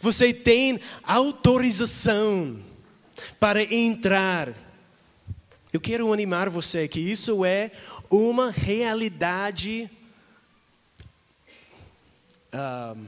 Você 0.00 0.32
tem 0.32 0.80
autorização 1.04 2.58
para 3.38 3.62
entrar. 3.62 4.54
Eu 5.70 5.78
quero 5.78 6.10
animar 6.10 6.48
você 6.48 6.88
que 6.88 7.00
isso 7.00 7.44
é 7.44 7.70
uma 8.10 8.50
realidade 8.50 9.90
uh, 12.54 12.98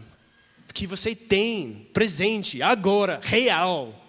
que 0.75 0.87
você 0.87 1.15
tem 1.15 1.89
presente 1.95 2.61
agora, 2.61 3.21
real. 3.23 4.03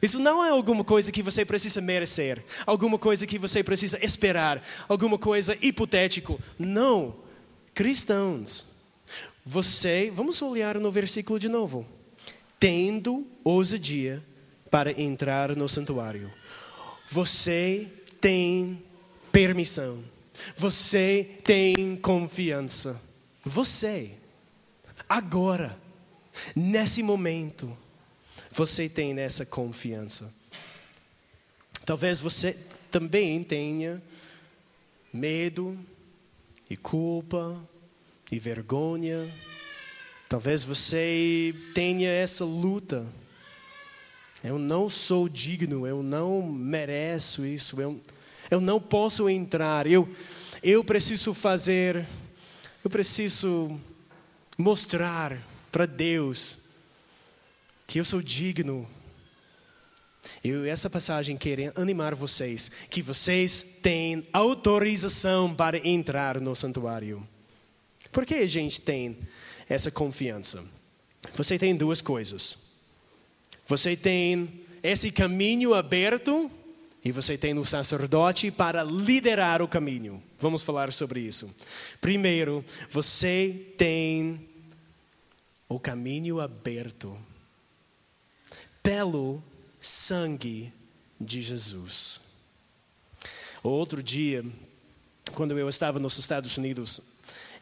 Isso 0.00 0.18
não 0.18 0.42
é 0.42 0.48
alguma 0.48 0.84
coisa 0.84 1.12
que 1.12 1.22
você 1.22 1.44
precisa 1.44 1.82
merecer, 1.82 2.42
alguma 2.64 2.98
coisa 2.98 3.26
que 3.26 3.38
você 3.38 3.62
precisa 3.62 4.02
esperar, 4.02 4.62
alguma 4.88 5.18
coisa 5.18 5.58
hipotético. 5.60 6.40
Não. 6.58 7.28
Cristãos, 7.74 8.77
você, 9.50 10.12
vamos 10.14 10.42
olhar 10.42 10.78
no 10.78 10.90
versículo 10.90 11.38
de 11.38 11.48
novo. 11.48 11.86
Tendo 12.60 13.26
ousadia 13.42 14.22
para 14.70 14.92
entrar 15.00 15.56
no 15.56 15.66
santuário. 15.66 16.30
Você 17.10 17.90
tem 18.20 18.84
permissão. 19.32 20.04
Você 20.54 21.26
tem 21.42 21.96
confiança. 21.96 23.00
Você, 23.42 24.16
agora, 25.08 25.74
nesse 26.54 27.02
momento, 27.02 27.74
você 28.50 28.86
tem 28.86 29.18
essa 29.18 29.46
confiança. 29.46 30.30
Talvez 31.86 32.20
você 32.20 32.54
também 32.90 33.42
tenha 33.42 34.02
medo 35.10 35.78
e 36.68 36.76
culpa 36.76 37.58
e 38.30 38.38
vergonha. 38.38 39.28
Talvez 40.28 40.64
você 40.64 41.54
tenha 41.74 42.10
essa 42.10 42.44
luta. 42.44 43.06
Eu 44.42 44.58
não 44.58 44.88
sou 44.88 45.28
digno, 45.28 45.86
eu 45.86 46.02
não 46.02 46.42
mereço 46.42 47.44
isso, 47.44 47.80
eu, 47.80 48.00
eu 48.50 48.60
não 48.60 48.80
posso 48.80 49.28
entrar, 49.28 49.84
eu, 49.86 50.08
eu 50.62 50.84
preciso 50.84 51.34
fazer, 51.34 52.06
eu 52.84 52.88
preciso 52.88 53.78
mostrar 54.56 55.36
para 55.72 55.86
Deus 55.86 56.58
que 57.86 57.98
eu 57.98 58.04
sou 58.04 58.22
digno. 58.22 58.88
Eu, 60.44 60.66
essa 60.66 60.88
passagem 60.88 61.36
quer 61.36 61.72
animar 61.74 62.14
vocês, 62.14 62.70
que 62.90 63.02
vocês 63.02 63.64
têm 63.82 64.28
autorização 64.32 65.52
para 65.52 65.78
entrar 65.86 66.40
no 66.40 66.54
santuário. 66.54 67.26
Por 68.12 68.24
que 68.24 68.34
a 68.34 68.46
gente 68.46 68.80
tem 68.80 69.18
essa 69.68 69.90
confiança? 69.90 70.64
Você 71.32 71.58
tem 71.58 71.76
duas 71.76 72.00
coisas. 72.00 72.56
Você 73.66 73.96
tem 73.96 74.62
esse 74.82 75.10
caminho 75.12 75.74
aberto 75.74 76.50
e 77.04 77.12
você 77.12 77.36
tem 77.36 77.56
o 77.58 77.64
sacerdote 77.64 78.50
para 78.50 78.82
liderar 78.82 79.62
o 79.62 79.68
caminho. 79.68 80.22
Vamos 80.38 80.62
falar 80.62 80.92
sobre 80.92 81.20
isso. 81.20 81.54
Primeiro, 82.00 82.64
você 82.90 83.66
tem 83.76 84.48
o 85.68 85.78
caminho 85.78 86.40
aberto 86.40 87.16
pelo 88.82 89.42
sangue 89.80 90.72
de 91.20 91.42
Jesus. 91.42 92.20
Outro 93.62 94.02
dia, 94.02 94.44
quando 95.34 95.56
eu 95.58 95.68
estava 95.68 95.98
nos 95.98 96.16
Estados 96.16 96.56
Unidos, 96.56 97.00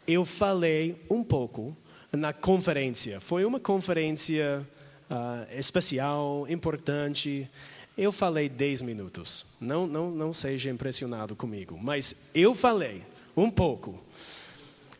eu 0.06 0.24
falei 0.24 0.96
um 1.10 1.22
pouco 1.22 1.76
na 2.12 2.32
conferência. 2.32 3.20
Foi 3.20 3.44
uma 3.44 3.60
conferência 3.60 4.66
uh, 5.10 5.58
especial, 5.58 6.46
importante. 6.48 7.48
Eu 7.96 8.12
falei 8.12 8.48
10 8.48 8.82
minutos. 8.82 9.46
Não, 9.60 9.86
não, 9.86 10.10
não 10.10 10.32
seja 10.32 10.70
impressionado 10.70 11.34
comigo, 11.34 11.78
mas 11.80 12.14
eu 12.34 12.54
falei 12.54 13.04
um 13.36 13.50
pouco. 13.50 14.02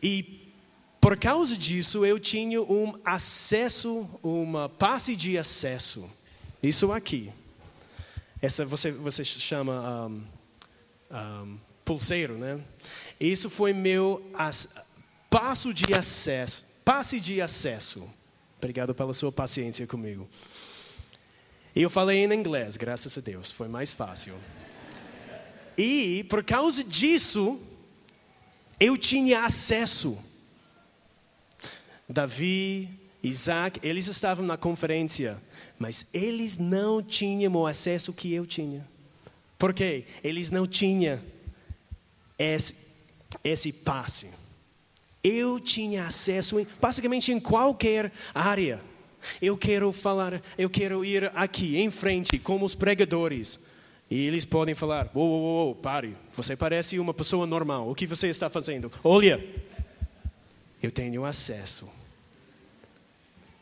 E 0.02 0.46
por 1.00 1.16
causa 1.16 1.56
disso, 1.56 2.04
eu 2.04 2.18
tinha 2.18 2.60
um 2.60 2.98
acesso, 3.04 4.08
uma 4.22 4.68
passe 4.68 5.14
de 5.14 5.38
acesso. 5.38 6.10
Isso 6.62 6.90
aqui. 6.90 7.32
Essa 8.42 8.64
você, 8.66 8.90
você 8.90 9.25
chama 9.25 10.08
um, 10.08 10.22
um, 11.12 11.58
pulseiro, 11.84 12.34
né? 12.34 12.60
Isso 13.20 13.48
foi 13.48 13.72
meu 13.72 14.20
passo 15.38 15.74
de 15.74 15.92
acesso, 15.92 16.64
passe 16.82 17.20
de 17.20 17.42
acesso. 17.42 18.10
Obrigado 18.56 18.94
pela 18.94 19.12
sua 19.12 19.30
paciência 19.30 19.86
comigo. 19.86 20.26
E 21.74 21.82
eu 21.82 21.90
falei 21.90 22.24
em 22.24 22.32
inglês, 22.32 22.78
graças 22.78 23.18
a 23.18 23.20
Deus, 23.20 23.52
foi 23.52 23.68
mais 23.68 23.92
fácil. 23.92 24.32
E 25.76 26.24
por 26.30 26.42
causa 26.42 26.82
disso, 26.82 27.60
eu 28.80 28.96
tinha 28.96 29.44
acesso. 29.44 30.18
Davi, 32.08 32.88
Isaac, 33.22 33.78
eles 33.86 34.06
estavam 34.06 34.46
na 34.46 34.56
conferência, 34.56 35.38
mas 35.78 36.06
eles 36.14 36.56
não 36.56 37.02
tinham 37.02 37.52
o 37.56 37.66
acesso 37.66 38.10
que 38.10 38.32
eu 38.32 38.46
tinha. 38.46 38.88
Por 39.58 39.74
quê? 39.74 40.06
Eles 40.24 40.48
não 40.48 40.66
tinham 40.66 41.20
esse, 42.38 42.74
esse 43.44 43.70
passe. 43.70 44.45
Eu 45.26 45.59
tinha 45.59 46.06
acesso, 46.06 46.61
em, 46.61 46.66
basicamente, 46.80 47.33
em 47.33 47.40
qualquer 47.40 48.12
área. 48.33 48.80
Eu 49.42 49.56
quero 49.56 49.90
falar, 49.90 50.40
eu 50.56 50.71
quero 50.71 51.04
ir 51.04 51.33
aqui 51.35 51.78
em 51.78 51.90
frente 51.90 52.38
como 52.38 52.64
os 52.64 52.76
pregadores. 52.76 53.59
E 54.09 54.25
eles 54.25 54.45
podem 54.45 54.76
falar: 54.76 55.11
"Uou, 55.12 55.28
uou, 55.28 55.66
uou, 55.66 55.75
pare, 55.75 56.16
você 56.33 56.54
parece 56.56 56.97
uma 57.00 57.12
pessoa 57.12 57.45
normal. 57.45 57.90
O 57.90 57.95
que 57.95 58.06
você 58.06 58.28
está 58.28 58.49
fazendo? 58.49 58.92
Olha, 59.02 59.45
eu 60.80 60.92
tenho 60.92 61.25
acesso. 61.25 61.88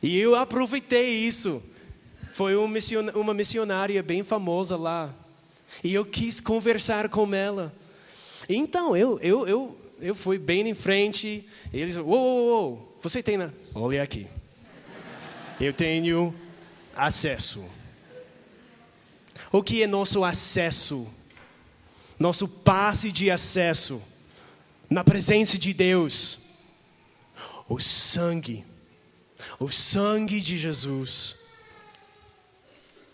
E 0.02 0.18
eu 0.18 0.35
aproveitei 0.35 1.14
isso. 1.26 1.62
Foi 2.30 2.54
uma 2.56 3.33
missionária 3.33 4.02
bem 4.02 4.23
famosa 4.23 4.76
lá. 4.76 5.14
E 5.83 5.94
eu 5.94 6.04
quis 6.04 6.40
conversar 6.40 7.09
com 7.09 7.35
ela. 7.35 7.75
Então, 8.49 8.94
eu, 8.94 9.18
eu, 9.21 9.47
eu, 9.49 9.83
eu 10.04 10.14
fui 10.14 10.38
bem 10.38 10.68
em 10.68 10.75
frente. 10.75 11.49
Eles, 11.73 11.96
uou, 11.96 12.06
uou, 12.06 12.49
uou, 12.49 12.99
você 13.00 13.23
tem, 13.23 13.38
na... 13.38 13.50
olha 13.75 14.02
aqui. 14.02 14.26
Eu 15.58 15.73
tenho 15.73 16.34
acesso. 16.94 17.64
O 19.50 19.62
que 19.62 19.82
é 19.82 19.87
nosso 19.87 20.23
acesso? 20.23 21.11
Nosso 22.18 22.46
passe 22.46 23.11
de 23.11 23.30
acesso 23.30 24.02
na 24.90 25.02
presença 25.02 25.56
de 25.56 25.73
Deus. 25.73 26.38
O 27.66 27.80
sangue. 27.80 28.62
O 29.58 29.70
sangue 29.70 30.38
de 30.38 30.58
Jesus. 30.58 31.34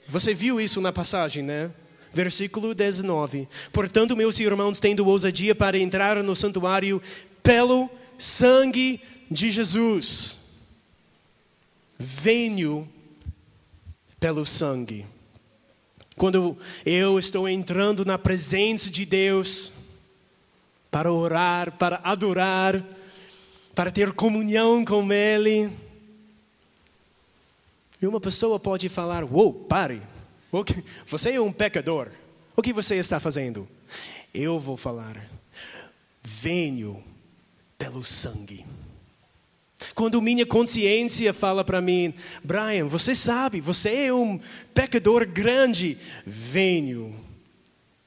Você 0.08 0.34
viu 0.34 0.60
isso 0.60 0.80
na 0.80 0.92
passagem, 0.92 1.44
né? 1.44 1.72
Versículo 2.12 2.74
19. 2.74 3.48
Portanto, 3.72 4.16
meus 4.16 4.38
irmãos, 4.40 4.80
tendo 4.80 5.06
ousadia 5.06 5.54
para 5.54 5.78
entrar 5.78 6.22
no 6.22 6.34
santuário 6.34 7.00
pelo 7.42 7.88
sangue 8.18 9.00
de 9.30 9.50
Jesus. 9.50 10.36
Venho 11.98 12.88
pelo 14.18 14.44
sangue. 14.44 15.06
Quando 16.16 16.58
eu 16.84 17.18
estou 17.18 17.48
entrando 17.48 18.04
na 18.04 18.18
presença 18.18 18.90
de 18.90 19.06
Deus 19.06 19.72
para 20.90 21.10
orar, 21.10 21.72
para 21.72 22.00
adorar, 22.02 22.84
para 23.74 23.90
ter 23.90 24.12
comunhão 24.12 24.84
com 24.84 25.10
Ele. 25.12 25.70
E 28.02 28.06
uma 28.06 28.20
pessoa 28.20 28.58
pode 28.58 28.88
falar: 28.88 29.24
Uou, 29.24 29.52
pare, 29.52 30.02
você 31.06 31.32
é 31.32 31.40
um 31.40 31.52
pecador. 31.52 32.10
O 32.56 32.62
que 32.62 32.72
você 32.72 32.96
está 32.96 33.20
fazendo? 33.20 33.68
Eu 34.34 34.58
vou 34.58 34.76
falar: 34.76 35.22
Venho 36.22 37.02
pelo 37.78 38.04
sangue. 38.04 38.64
Quando 39.94 40.20
minha 40.20 40.44
consciência 40.44 41.32
fala 41.32 41.64
para 41.64 41.80
mim, 41.80 42.12
Brian, 42.44 42.86
você 42.86 43.14
sabe, 43.14 43.60
você 43.60 44.06
é 44.06 44.12
um 44.12 44.38
pecador 44.74 45.26
grande, 45.26 45.96
venho 46.26 47.18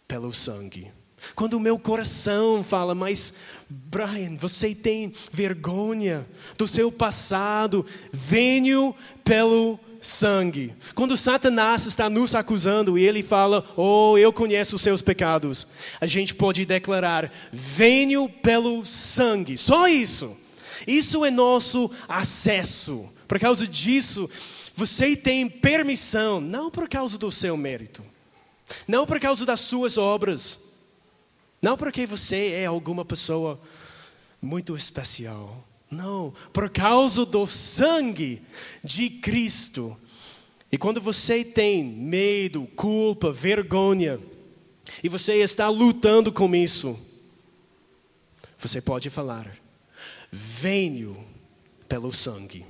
pelo 0.07 0.31
sangue. 0.31 0.91
Quando 1.35 1.55
o 1.55 1.59
meu 1.59 1.79
coração 1.79 2.63
fala, 2.63 2.93
mas 2.93 3.33
Brian, 3.69 4.35
você 4.37 4.75
tem 4.75 5.13
vergonha 5.31 6.27
do 6.57 6.67
seu 6.67 6.91
passado, 6.91 7.85
venho 8.11 8.93
pelo 9.23 9.77
sangue. 9.77 9.92
Quando 10.93 11.15
Satanás 11.15 11.85
está 11.85 12.09
nos 12.09 12.35
acusando 12.35 12.97
e 12.97 13.05
ele 13.05 13.23
fala, 13.23 13.63
oh, 13.77 14.17
eu 14.17 14.33
conheço 14.33 14.75
os 14.75 14.81
seus 14.81 15.01
pecados, 15.01 15.65
a 15.99 16.05
gente 16.05 16.35
pode 16.35 16.65
declarar, 16.65 17.31
venho 17.51 18.27
pelo 18.27 18.85
sangue. 18.85 19.57
Só 19.57 19.87
isso. 19.87 20.37
Isso 20.85 21.23
é 21.23 21.31
nosso 21.31 21.89
acesso. 22.07 23.09
Por 23.27 23.39
causa 23.39 23.65
disso, 23.65 24.29
você 24.75 25.15
tem 25.15 25.49
permissão, 25.49 26.41
não 26.41 26.69
por 26.69 26.89
causa 26.89 27.17
do 27.17 27.31
seu 27.31 27.55
mérito, 27.55 28.03
não 28.87 29.05
por 29.05 29.19
causa 29.19 29.45
das 29.45 29.61
suas 29.61 29.97
obras, 29.97 30.59
não 31.61 31.77
porque 31.77 32.05
você 32.05 32.51
é 32.51 32.65
alguma 32.65 33.05
pessoa 33.05 33.59
muito 34.41 34.75
especial. 34.75 35.63
Não, 35.93 36.33
por 36.51 36.69
causa 36.69 37.25
do 37.25 37.45
sangue 37.45 38.41
de 38.83 39.09
Cristo. 39.09 39.95
E 40.71 40.77
quando 40.77 40.99
você 40.99 41.43
tem 41.43 41.83
medo, 41.83 42.67
culpa, 42.75 43.31
vergonha, 43.31 44.19
e 45.03 45.07
você 45.07 45.35
está 45.35 45.69
lutando 45.69 46.31
com 46.31 46.53
isso, 46.55 46.99
você 48.57 48.81
pode 48.81 49.09
falar: 49.09 49.55
venho 50.31 51.23
pelo 51.87 52.11
sangue. 52.11 52.65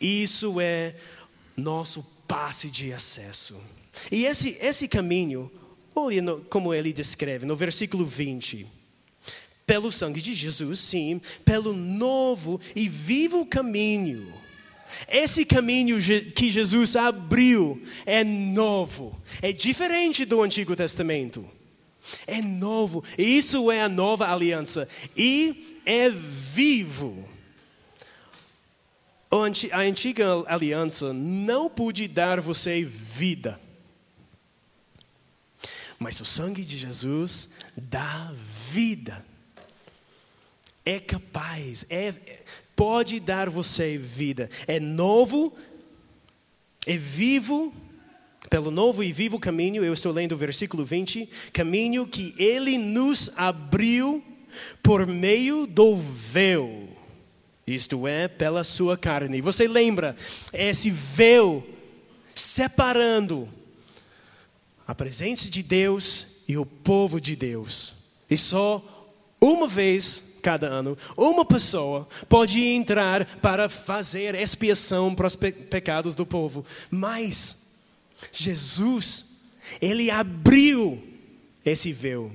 Isso 0.00 0.60
é 0.60 0.94
nosso 1.56 2.04
passe 2.28 2.70
de 2.70 2.92
acesso. 2.92 3.58
E 4.10 4.26
esse, 4.26 4.58
esse 4.60 4.86
caminho, 4.86 5.50
olha 5.94 6.36
como 6.50 6.74
ele 6.74 6.92
descreve 6.92 7.46
no 7.46 7.56
versículo 7.56 8.04
20. 8.04 8.75
Pelo 9.66 9.90
sangue 9.90 10.22
de 10.22 10.32
Jesus, 10.32 10.78
sim, 10.78 11.20
pelo 11.44 11.72
novo 11.72 12.60
e 12.74 12.88
vivo 12.88 13.44
caminho. 13.44 14.32
Esse 15.08 15.44
caminho 15.44 15.98
que 16.34 16.50
Jesus 16.50 16.94
abriu 16.94 17.82
é 18.06 18.22
novo, 18.22 19.20
é 19.42 19.52
diferente 19.52 20.24
do 20.24 20.40
Antigo 20.40 20.76
Testamento. 20.76 21.44
É 22.26 22.40
novo, 22.40 23.02
isso 23.18 23.70
é 23.70 23.82
a 23.82 23.88
nova 23.88 24.32
aliança. 24.32 24.88
E 25.16 25.80
é 25.84 26.08
vivo. 26.08 27.28
A 29.72 29.80
antiga 29.80 30.44
aliança 30.46 31.12
não 31.12 31.68
pôde 31.68 32.06
dar 32.06 32.40
você 32.40 32.84
vida. 32.84 33.60
Mas 35.98 36.20
o 36.20 36.24
sangue 36.24 36.64
de 36.64 36.78
Jesus 36.78 37.48
dá 37.76 38.32
vida. 38.70 39.24
É 40.86 41.00
capaz, 41.00 41.84
é, 41.90 42.14
pode 42.76 43.18
dar 43.18 43.50
você 43.50 43.98
vida. 43.98 44.48
É 44.68 44.78
novo, 44.78 45.52
é 46.86 46.96
vivo, 46.96 47.74
pelo 48.48 48.70
novo 48.70 49.02
e 49.02 49.12
vivo 49.12 49.40
caminho, 49.40 49.84
eu 49.84 49.92
estou 49.92 50.12
lendo 50.12 50.32
o 50.32 50.38
versículo 50.38 50.84
20, 50.84 51.28
caminho 51.52 52.06
que 52.06 52.32
ele 52.38 52.78
nos 52.78 53.30
abriu 53.36 54.22
por 54.82 55.06
meio 55.06 55.66
do 55.66 55.96
véu, 55.96 56.88
isto 57.66 58.06
é, 58.06 58.28
pela 58.28 58.62
sua 58.62 58.96
carne. 58.96 59.40
Você 59.40 59.66
lembra 59.66 60.16
esse 60.52 60.90
véu 60.90 61.66
separando 62.32 63.48
a 64.86 64.94
presença 64.94 65.50
de 65.50 65.62
Deus 65.64 66.28
e 66.46 66.56
o 66.56 66.64
povo 66.64 67.20
de 67.20 67.34
Deus. 67.34 67.94
E 68.30 68.36
só 68.36 68.80
uma 69.40 69.66
vez 69.66 70.25
cada 70.46 70.68
ano, 70.68 70.96
uma 71.16 71.44
pessoa 71.44 72.06
pode 72.28 72.62
entrar 72.62 73.26
para 73.40 73.68
fazer 73.68 74.36
expiação 74.36 75.12
para 75.12 75.26
os 75.26 75.34
pecados 75.34 76.14
do 76.14 76.24
povo. 76.24 76.64
Mas 76.88 77.56
Jesus, 78.30 79.24
ele 79.80 80.08
abriu 80.08 81.02
esse 81.64 81.92
véu 81.92 82.30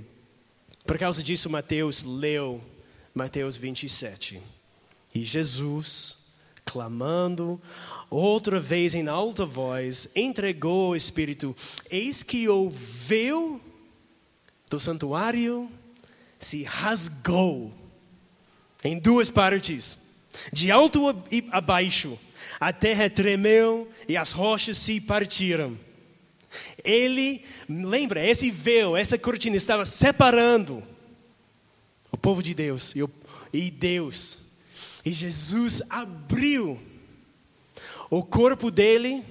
Por 0.86 0.98
causa 0.98 1.24
disso, 1.24 1.50
Mateus 1.50 2.04
leu 2.04 2.62
Mateus 3.16 3.56
27. 3.56 4.42
E 5.16 5.24
Jesus, 5.24 6.18
clamando 6.66 7.62
outra 8.10 8.60
vez 8.60 8.94
em 8.94 9.08
alta 9.08 9.46
voz, 9.46 10.10
entregou 10.14 10.90
o 10.90 10.96
Espírito. 10.98 11.56
Eis 11.90 12.24
que 12.24 12.50
o 12.50 12.70
véu 12.70 13.62
do 14.70 14.82
santuário 14.82 15.72
se 16.38 16.64
rasgou 16.64 17.80
em 18.84 18.98
duas 18.98 19.30
partes, 19.30 19.98
de 20.52 20.72
alto 20.72 21.04
a 21.52 21.62
baixo. 21.62 22.18
A 22.60 22.72
terra 22.72 23.10
tremeu 23.10 23.88
e 24.08 24.16
as 24.18 24.32
rochas 24.32 24.78
se 24.78 25.00
partiram. 25.00 25.78
Ele, 26.84 27.44
lembra, 27.70 28.26
esse 28.26 28.52
véu, 28.52 28.96
essa 28.98 29.18
cortina 29.18 29.56
estava 29.56 29.86
separando 29.86 30.84
o 32.12 32.18
povo 32.18 32.44
de 32.44 32.54
Deus 32.54 32.94
e, 32.96 33.04
o, 33.04 33.10
e 33.54 33.72
Deus. 33.72 34.40
E 35.06 35.12
Jesus 35.12 35.82
abriu. 35.90 36.80
O 38.10 38.24
corpo 38.24 38.70
dele 38.70 39.24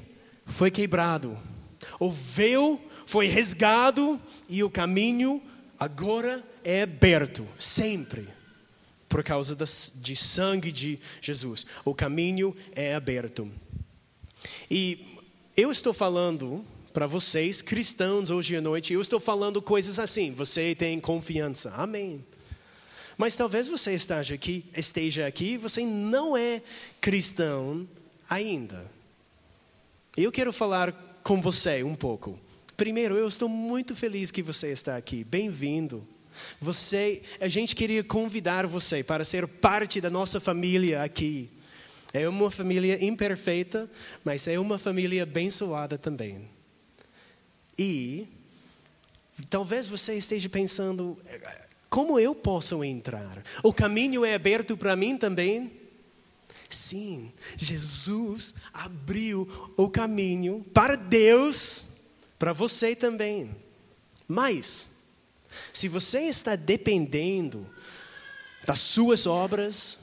foi 0.46 0.70
quebrado. 0.70 1.38
O 1.98 2.10
véu 2.10 2.80
foi 3.06 3.26
resgado 3.26 4.20
e 4.48 4.64
o 4.64 4.70
caminho 4.70 5.42
agora 5.78 6.42
é 6.64 6.82
aberto, 6.82 7.46
sempre, 7.58 8.28
por 9.11 9.25
causa 9.25 9.59
de 9.96 10.16
sangue 10.16 10.70
de 10.70 10.99
Jesus. 11.20 11.66
O 11.85 11.92
caminho 11.92 12.57
é 12.73 12.94
aberto. 12.94 13.51
E 14.70 15.18
eu 15.57 15.70
estou 15.70 15.92
falando 15.92 16.64
para 16.92 17.09
vocês, 17.09 17.61
cristãos, 17.61 18.31
hoje 18.31 18.57
à 18.57 18.61
noite, 18.61 18.92
eu 18.92 19.01
estou 19.01 19.18
falando 19.18 19.61
coisas 19.61 19.99
assim, 19.99 20.33
você 20.33 20.75
tem 20.77 20.99
confiança, 21.01 21.70
amém. 21.70 22.25
Mas 23.18 23.37
talvez 23.37 23.66
você 23.66 23.94
esteja 23.94 24.37
aqui, 24.37 24.64
esteja 24.77 25.27
aqui, 25.27 25.57
você 25.57 25.85
não 25.85 26.37
é 26.37 26.62
cristão 27.01 27.87
ainda. 28.29 28.90
Eu 30.16 30.31
quero 30.31 30.53
falar 30.53 30.92
com 31.25 31.42
você 31.42 31.83
um 31.83 31.96
pouco. 31.96 32.38
Primeiro, 32.77 33.16
eu 33.16 33.27
estou 33.27 33.49
muito 33.49 33.94
feliz 33.94 34.31
que 34.31 34.42
você 34.42 34.68
está 34.68 34.96
aqui. 34.96 35.25
Bem-vindo. 35.25 36.07
Você, 36.61 37.22
a 37.40 37.48
gente 37.48 37.74
queria 37.74 38.05
convidar 38.05 38.66
você 38.66 39.03
para 39.03 39.24
ser 39.24 39.46
parte 39.46 40.00
da 40.00 40.11
nossa 40.11 40.40
família 40.40 41.03
aqui. 41.03 41.50
É 42.12 42.29
uma 42.29 42.50
família 42.50 43.03
imperfeita, 43.05 43.88
mas 44.24 44.48
é 44.48 44.59
uma 44.59 44.79
família 44.79 45.22
abençoada 45.22 45.96
também. 45.96 46.48
E 47.79 48.26
talvez 49.48 49.87
você 49.87 50.14
esteja 50.14 50.48
pensando: 50.48 51.18
como 51.88 52.18
eu 52.18 52.35
posso 52.35 52.83
entrar? 52.85 53.42
O 53.62 53.72
caminho 53.72 54.24
é 54.24 54.35
aberto 54.35 54.76
para 54.76 54.94
mim 54.94 55.16
também? 55.16 55.72
Sim, 56.68 57.33
Jesus 57.57 58.55
abriu 58.72 59.72
o 59.76 59.90
caminho 59.90 60.64
para 60.72 60.94
Deus, 60.94 61.85
para 62.38 62.53
você 62.53 62.94
também. 62.94 63.50
Mas, 64.29 64.87
se 65.72 65.88
você 65.88 66.20
está 66.22 66.56
dependendo 66.56 67.66
das 68.64 68.78
suas 68.78 69.26
obras, 69.26 69.98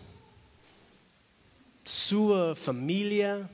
sua 1.83 2.55
família, 2.55 3.49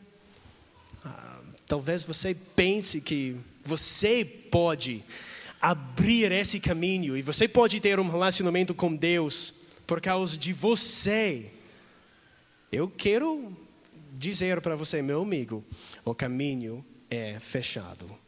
ah, 1.03 1.39
talvez 1.67 2.03
você 2.03 2.33
pense 2.55 3.01
que 3.01 3.35
você 3.63 4.25
pode 4.25 5.03
abrir 5.61 6.31
esse 6.31 6.59
caminho 6.59 7.15
e 7.15 7.21
você 7.21 7.47
pode 7.47 7.79
ter 7.79 7.99
um 7.99 8.09
relacionamento 8.09 8.73
com 8.73 8.95
Deus 8.95 9.53
por 9.87 10.01
causa 10.01 10.37
de 10.37 10.51
você. 10.51 11.51
Eu 12.71 12.89
quero 12.89 13.55
dizer 14.13 14.61
para 14.61 14.75
você, 14.75 15.01
meu 15.01 15.21
amigo, 15.21 15.63
o 16.03 16.13
caminho 16.13 16.83
é 17.09 17.39
fechado. 17.39 18.22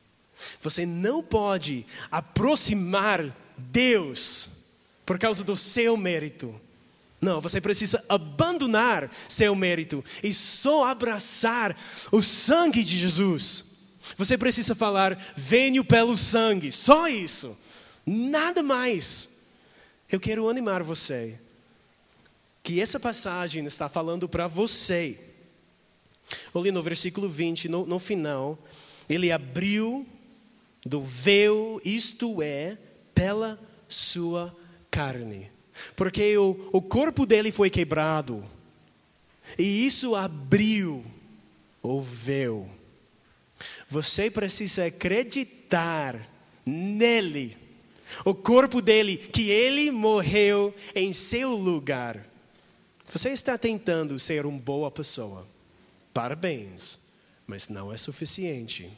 Você 0.60 0.86
não 0.86 1.24
pode 1.24 1.86
aproximar 2.12 3.36
Deus 3.58 4.50
por 5.06 5.20
causa 5.20 5.44
do 5.44 5.56
seu 5.56 5.96
mérito. 5.96 6.60
Não, 7.22 7.42
você 7.42 7.62
precisa 7.62 8.04
abandonar 8.10 9.10
seu 9.30 9.56
mérito 9.56 10.04
e 10.22 10.34
só 10.34 10.86
abraçar 10.86 11.76
o 12.12 12.22
sangue 12.22 12.84
de 12.84 13.00
Jesus. 13.00 13.66
Você 14.18 14.38
precisa 14.38 14.76
falar: 14.76 15.18
venho 15.36 15.84
pelo 15.84 16.18
sangue, 16.18 16.72
só 16.72 17.08
isso, 17.08 17.58
nada 18.06 18.62
mais. 18.62 19.30
Eu 20.12 20.20
quero 20.20 20.48
animar 20.48 20.84
você, 20.84 21.40
que 22.62 22.80
essa 22.80 23.00
passagem 23.00 23.66
está 23.66 23.90
falando 23.90 24.30
para 24.30 24.48
você. 24.48 25.20
Olha 26.54 26.72
no 26.72 26.82
versículo 26.82 27.28
20, 27.28 27.70
no, 27.70 27.86
no 27.86 28.00
final, 28.00 28.58
ele 29.10 29.32
abriu 29.32 30.06
do 30.86 31.02
véu, 31.02 31.82
isto 31.84 32.42
é, 32.42 32.78
pela 33.14 33.60
sua 33.90 34.56
carne. 34.92 35.52
Porque 35.96 36.38
o, 36.38 36.70
o 36.72 36.82
corpo 36.82 37.26
dele 37.26 37.52
foi 37.52 37.70
quebrado, 37.70 38.46
e 39.58 39.86
isso 39.86 40.16
abriu 40.16 41.04
o 41.82 42.02
véu 42.02 42.70
você 43.88 44.30
precisa 44.30 44.86
acreditar 44.86 46.30
nele, 46.66 47.58
o 48.24 48.34
corpo 48.34 48.82
dele, 48.82 49.18
que 49.18 49.50
ele 49.50 49.92
morreu 49.92 50.74
em 50.94 51.14
seu 51.14 51.52
lugar. 51.54 52.26
Você 53.10 53.30
está 53.30 53.58
tentando 53.58 54.18
ser 54.20 54.46
uma 54.46 54.60
boa 54.60 54.90
pessoa. 54.90 55.48
Parabéns, 56.14 56.98
mas 57.46 57.68
não 57.68 57.92
é 57.92 57.98
suficiente. 57.98 58.90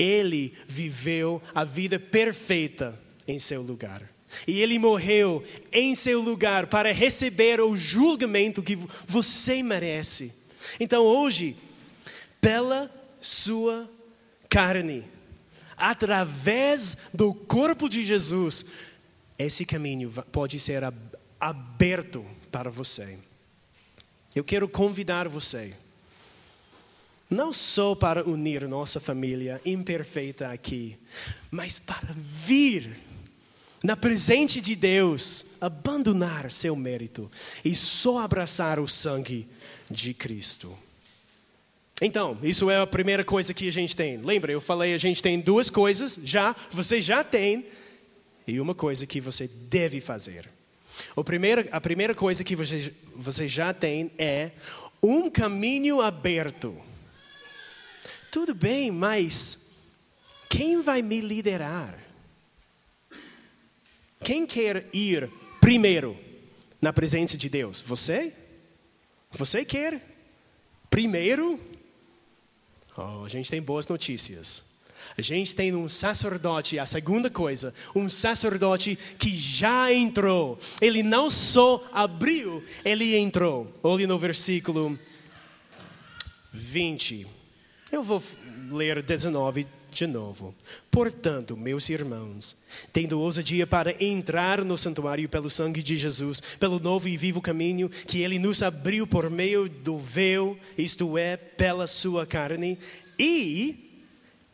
Ele 0.00 0.54
viveu 0.66 1.42
a 1.54 1.62
vida 1.62 2.00
perfeita 2.00 2.98
em 3.28 3.38
seu 3.38 3.60
lugar. 3.60 4.02
E 4.46 4.62
ele 4.62 4.78
morreu 4.78 5.44
em 5.70 5.94
seu 5.94 6.20
lugar 6.22 6.68
para 6.68 6.92
receber 6.92 7.60
o 7.60 7.76
julgamento 7.76 8.62
que 8.62 8.78
você 9.06 9.62
merece. 9.62 10.32
Então 10.78 11.04
hoje, 11.04 11.54
pela 12.40 12.90
sua 13.20 13.90
carne. 14.48 15.04
Através 15.76 16.96
do 17.12 17.32
corpo 17.32 17.88
de 17.88 18.04
Jesus, 18.04 18.64
esse 19.38 19.64
caminho 19.64 20.12
pode 20.32 20.58
ser 20.58 20.82
aberto 21.38 22.24
para 22.50 22.70
você. 22.70 23.18
Eu 24.34 24.44
quero 24.44 24.68
convidar 24.68 25.28
você, 25.28 25.74
não 27.30 27.52
só 27.52 27.94
para 27.94 28.28
unir 28.28 28.66
nossa 28.68 28.98
família 28.98 29.60
imperfeita 29.64 30.48
aqui, 30.48 30.98
mas 31.50 31.78
para 31.78 32.08
vir 32.14 33.00
na 33.82 33.96
presença 33.96 34.60
de 34.60 34.74
Deus, 34.74 35.46
abandonar 35.60 36.52
seu 36.52 36.76
mérito 36.76 37.30
e 37.64 37.74
só 37.74 38.18
abraçar 38.18 38.78
o 38.78 38.86
sangue 38.86 39.48
de 39.90 40.12
Cristo. 40.12 40.76
Então, 42.02 42.38
isso 42.42 42.70
é 42.70 42.80
a 42.80 42.86
primeira 42.86 43.24
coisa 43.24 43.54
que 43.54 43.68
a 43.68 43.72
gente 43.72 43.94
tem. 43.94 44.16
Lembra, 44.18 44.52
eu 44.52 44.60
falei, 44.60 44.94
a 44.94 44.98
gente 44.98 45.22
tem 45.22 45.38
duas 45.38 45.70
coisas, 45.70 46.18
já, 46.24 46.54
você 46.70 47.00
já 47.00 47.22
tem, 47.22 47.66
e 48.46 48.60
uma 48.60 48.74
coisa 48.74 49.06
que 49.06 49.20
você 49.20 49.46
deve 49.46 50.00
fazer. 50.00 50.48
O 51.14 51.22
primeiro, 51.22 51.66
a 51.70 51.80
primeira 51.80 52.14
coisa 52.14 52.42
que 52.42 52.56
você, 52.56 52.92
você 53.14 53.48
já 53.48 53.72
tem 53.72 54.10
é 54.18 54.50
um 55.02 55.30
caminho 55.30 56.00
aberto. 56.00 56.74
Tudo 58.30 58.54
bem, 58.54 58.92
mas 58.92 59.58
quem 60.48 60.80
vai 60.82 61.02
me 61.02 61.20
liderar? 61.20 61.98
Quem 64.22 64.46
quer 64.46 64.88
ir 64.92 65.28
primeiro 65.60 66.16
na 66.80 66.92
presença 66.92 67.36
de 67.36 67.48
Deus? 67.48 67.80
Você? 67.80 68.32
Você 69.32 69.64
quer? 69.64 70.00
Primeiro? 70.88 71.58
Oh, 72.96 73.24
a 73.24 73.28
gente 73.28 73.50
tem 73.50 73.60
boas 73.60 73.86
notícias. 73.88 74.64
A 75.16 75.22
gente 75.22 75.56
tem 75.56 75.74
um 75.74 75.88
sacerdote, 75.88 76.78
a 76.78 76.86
segunda 76.86 77.28
coisa, 77.28 77.74
um 77.96 78.08
sacerdote 78.08 78.96
que 79.18 79.36
já 79.36 79.92
entrou. 79.92 80.58
Ele 80.80 81.02
não 81.02 81.30
só 81.30 81.84
abriu, 81.92 82.62
ele 82.84 83.16
entrou. 83.16 83.72
Olhe 83.82 84.06
no 84.06 84.18
versículo 84.18 84.98
20. 86.52 87.39
Eu 87.92 88.04
vou 88.04 88.22
ler 88.70 89.02
19 89.02 89.66
de 89.90 90.06
novo. 90.06 90.54
Portanto, 90.90 91.56
meus 91.56 91.88
irmãos, 91.88 92.56
tendo 92.92 93.18
ousadia 93.20 93.66
para 93.66 94.02
entrar 94.02 94.64
no 94.64 94.76
santuário 94.76 95.28
pelo 95.28 95.50
sangue 95.50 95.82
de 95.82 95.96
Jesus, 95.96 96.40
pelo 96.60 96.78
novo 96.78 97.08
e 97.08 97.16
vivo 97.16 97.40
caminho 97.40 97.88
que 97.88 98.22
ele 98.22 98.38
nos 98.38 98.62
abriu 98.62 99.06
por 99.06 99.28
meio 99.28 99.68
do 99.68 99.98
véu, 99.98 100.56
isto 100.78 101.18
é, 101.18 101.36
pela 101.36 101.88
sua 101.88 102.24
carne, 102.24 102.78
e 103.18 104.04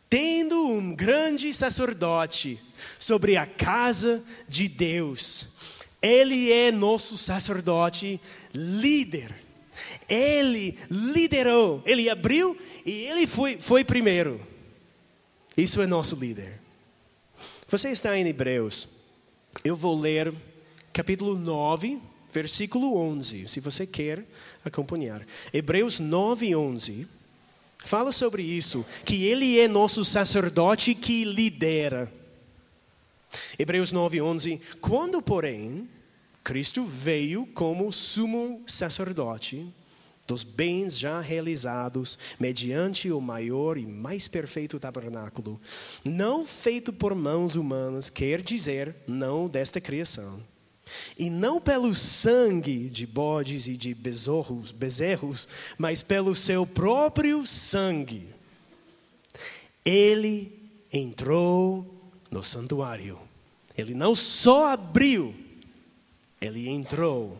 tendo 0.09 0.59
um 0.65 0.95
grande 0.95 1.53
sacerdote 1.53 2.59
sobre 2.97 3.37
a 3.37 3.45
casa 3.45 4.23
de 4.47 4.67
Deus. 4.67 5.47
Ele 6.01 6.51
é 6.51 6.71
nosso 6.71 7.17
sacerdote 7.17 8.19
líder. 8.53 9.35
Ele 10.09 10.75
liderou, 10.89 11.83
ele 11.85 12.09
abriu 12.09 12.57
e 12.87 13.05
ele 13.05 13.27
foi, 13.27 13.57
foi 13.57 13.83
primeiro. 13.83 14.39
Isso 15.57 15.81
é 15.81 15.85
nosso 15.85 16.15
líder. 16.15 16.61
Você 17.67 17.89
está 17.89 18.17
em 18.17 18.25
Hebreus. 18.25 18.87
Eu 19.61 19.75
vou 19.75 19.99
ler 19.99 20.33
capítulo 20.93 21.37
9, 21.37 21.99
versículo 22.31 22.95
11, 22.95 23.49
se 23.49 23.59
você 23.59 23.85
quer 23.85 24.23
acompanhar. 24.63 25.27
Hebreus 25.53 25.99
9, 25.99 26.55
11 26.55 27.07
fala 27.83 28.13
sobre 28.13 28.41
isso, 28.41 28.85
que 29.05 29.25
ele 29.25 29.59
é 29.59 29.67
nosso 29.67 30.05
sacerdote 30.05 30.95
que 30.95 31.25
lidera. 31.25 32.11
Hebreus 33.59 33.91
9, 33.91 34.21
11. 34.21 34.61
Quando, 34.79 35.21
porém, 35.21 35.89
Cristo 36.41 36.85
veio 36.85 37.45
como 37.47 37.91
sumo 37.91 38.63
sacerdote 38.65 39.67
dos 40.27 40.43
bens 40.43 40.99
já 40.99 41.21
realizados 41.21 42.19
mediante 42.37 43.09
o 43.11 43.21
maior 43.21 43.77
e 43.77 43.85
mais 43.85 44.27
perfeito 44.27 44.79
tabernáculo, 44.79 45.59
não 46.03 46.45
feito 46.45 46.91
por 46.91 47.15
mãos 47.15 47.55
humanas, 47.55 48.09
quer 48.09 48.41
dizer, 48.41 48.93
não 49.07 49.47
desta 49.47 49.79
criação 49.79 50.43
e 51.17 51.29
não 51.29 51.59
pelo 51.59 51.93
sangue 51.93 52.89
de 52.89 53.05
bodes 53.05 53.67
e 53.67 53.75
de 53.75 53.93
bezerros, 53.93 54.71
bezerros, 54.71 55.47
mas 55.77 56.01
pelo 56.01 56.35
seu 56.35 56.65
próprio 56.65 57.45
sangue. 57.45 58.27
Ele 59.83 60.51
entrou 60.91 61.85
no 62.31 62.43
santuário. 62.43 63.19
Ele 63.77 63.93
não 63.93 64.15
só 64.15 64.69
abriu, 64.69 65.35
ele 66.41 66.67
entrou 66.67 67.37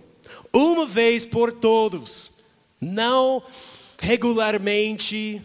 uma 0.53 0.85
vez 0.85 1.25
por 1.25 1.51
todos, 1.51 2.36
não 2.79 3.41
regularmente, 3.99 5.41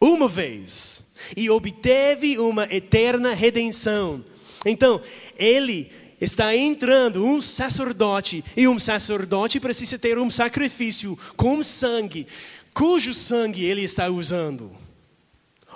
uma 0.00 0.28
vez, 0.28 1.02
e 1.36 1.50
obteve 1.50 2.38
uma 2.38 2.64
eterna 2.64 3.34
redenção. 3.34 4.24
Então, 4.64 5.00
ele 5.36 5.90
está 6.20 6.56
entrando 6.56 7.24
um 7.24 7.40
sacerdote, 7.40 8.44
e 8.56 8.66
um 8.66 8.78
sacerdote 8.78 9.60
precisa 9.60 9.98
ter 9.98 10.18
um 10.18 10.30
sacrifício 10.30 11.18
com 11.36 11.62
sangue, 11.62 12.26
cujo 12.74 13.14
sangue 13.14 13.64
ele 13.64 13.82
está 13.82 14.08
usando? 14.08 14.70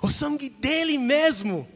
O 0.02 0.10
sangue 0.10 0.48
dele 0.48 0.98
mesmo. 0.98 1.66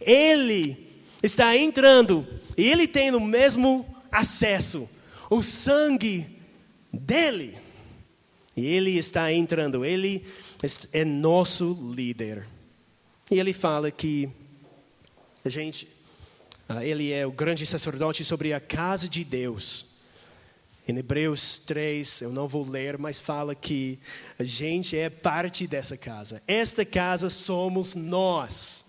Ele 0.00 0.76
está 1.22 1.54
entrando, 1.56 2.26
e 2.56 2.64
ele 2.66 2.86
tem 2.86 3.14
o 3.14 3.20
mesmo 3.20 3.86
acesso, 4.10 4.88
o 5.28 5.42
sangue 5.42 6.26
dele. 6.90 7.65
E 8.56 8.66
ele 8.66 8.96
está 8.96 9.32
entrando, 9.32 9.84
ele 9.84 10.24
é 10.92 11.04
nosso 11.04 11.78
líder. 11.94 12.46
E 13.30 13.38
ele 13.38 13.52
fala 13.52 13.90
que 13.90 14.28
a 15.44 15.48
gente 15.48 15.88
ah, 16.68 16.84
ele 16.84 17.12
é 17.12 17.24
o 17.24 17.30
grande 17.30 17.64
sacerdote 17.64 18.24
sobre 18.24 18.52
a 18.52 18.58
casa 18.58 19.08
de 19.08 19.22
Deus. 19.22 19.86
Em 20.88 20.96
Hebreus 20.96 21.60
3, 21.60 22.22
eu 22.22 22.32
não 22.32 22.48
vou 22.48 22.68
ler, 22.68 22.98
mas 22.98 23.20
fala 23.20 23.54
que 23.54 23.98
a 24.38 24.42
gente 24.42 24.96
é 24.96 25.08
parte 25.08 25.66
dessa 25.66 25.96
casa. 25.96 26.42
Esta 26.46 26.84
casa 26.84 27.30
somos 27.30 27.94
nós. 27.94 28.84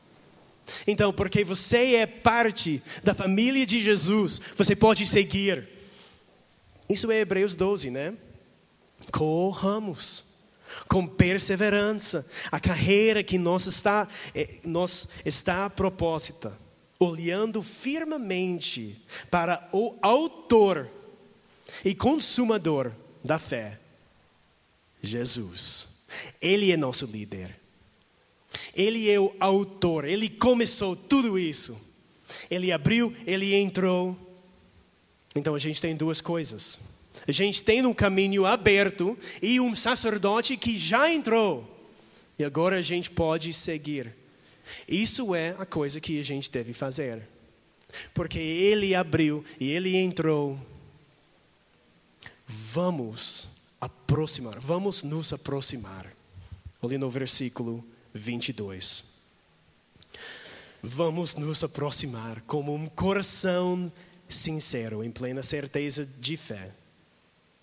Então, 0.88 1.14
porque 1.14 1.44
você 1.44 1.96
é 1.96 2.06
parte 2.08 2.82
da 3.04 3.14
família 3.14 3.66
de 3.66 3.82
Jesus, 3.82 4.42
você 4.56 4.76
pode 4.76 5.06
seguir. 5.06 5.68
Isso 6.90 7.12
é 7.12 7.20
Hebreus 7.20 7.54
12, 7.54 7.92
né? 7.92 8.16
Corramos 9.12 10.26
com 10.88 11.08
perseverança 11.08 12.26
a 12.52 12.60
carreira 12.60 13.24
que 13.24 13.38
nós 13.38 13.66
está, 13.66 14.08
eh, 14.36 14.60
nós 14.66 15.08
está 15.26 15.66
a 15.66 15.70
propósito 15.70 16.52
olhando 17.00 17.62
firmemente 17.62 19.00
para 19.30 19.68
o 19.72 19.98
Autor 20.02 20.90
e 21.84 21.94
Consumador 21.94 22.92
da 23.24 23.38
fé, 23.38 23.80
Jesus. 25.02 25.88
Ele 26.42 26.72
é 26.72 26.78
nosso 26.78 27.06
líder. 27.06 27.56
Ele 28.74 29.10
é 29.10 29.20
o 29.20 29.36
autor, 29.40 30.06
ele 30.06 30.30
começou 30.30 30.96
tudo 30.96 31.38
isso. 31.38 31.78
Ele 32.50 32.72
abriu, 32.72 33.14
ele 33.26 33.54
entrou. 33.56 34.18
Então 35.36 35.54
a 35.54 35.60
gente 35.60 35.82
tem 35.82 35.96
duas 35.96 36.22
coisas. 36.22 36.80
A 37.26 37.32
gente 37.32 37.64
tem 37.64 37.86
um 37.86 37.94
caminho 37.94 38.46
aberto 38.46 39.18
e 39.42 39.60
um 39.60 39.76
sacerdote 39.76 40.58
que 40.58 40.78
já 40.78 41.12
entrou. 41.12 41.66
E 42.38 42.44
agora 42.44 42.78
a 42.78 42.82
gente 42.82 43.10
pode 43.10 43.54
seguir 43.54 44.14
isso 44.88 45.34
é 45.36 45.56
a 45.58 45.66
coisa 45.66 46.00
que 46.00 46.20
a 46.20 46.24
gente 46.24 46.52
deve 46.52 46.74
fazer. 46.74 47.28
Porque 48.14 48.40
ele 48.40 48.94
abriu 48.94 49.44
e 49.60 49.70
ele 49.72 49.96
entrou. 49.96 50.60
Vamos 52.46 53.48
aproximar, 53.80 54.60
vamos 54.60 55.04
nos 55.04 55.34
aproximar. 55.34 56.12
Olhe 56.82 56.98
no 56.98 57.10
versículo 57.10 57.84
22. 58.14 59.04
Vamos 60.82 61.36
nos 61.36 61.64
aproximar 61.64 62.42
com 62.42 62.62
um 62.74 62.88
coração 62.88 63.92
sincero, 64.30 65.04
em 65.04 65.12
plena 65.12 65.42
certeza 65.42 66.06
de 66.20 66.38
fé, 66.38 66.72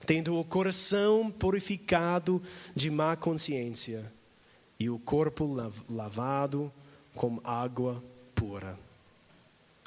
tendo 0.07 0.39
o 0.39 0.45
coração 0.45 1.31
purificado 1.31 2.43
de 2.75 2.91
má 2.91 3.17
consciência 3.17 4.13
e 4.79 4.91
o 4.91 4.99
corpo 4.99 5.47
lavado 5.89 6.73
com 7.15 7.41
água 7.45 8.03
pura. 8.35 8.79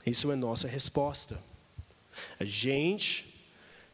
Isso 0.06 0.32
é 0.32 0.36
nossa 0.36 0.68
resposta. 0.68 1.40
A 2.40 2.46
gente 2.46 3.36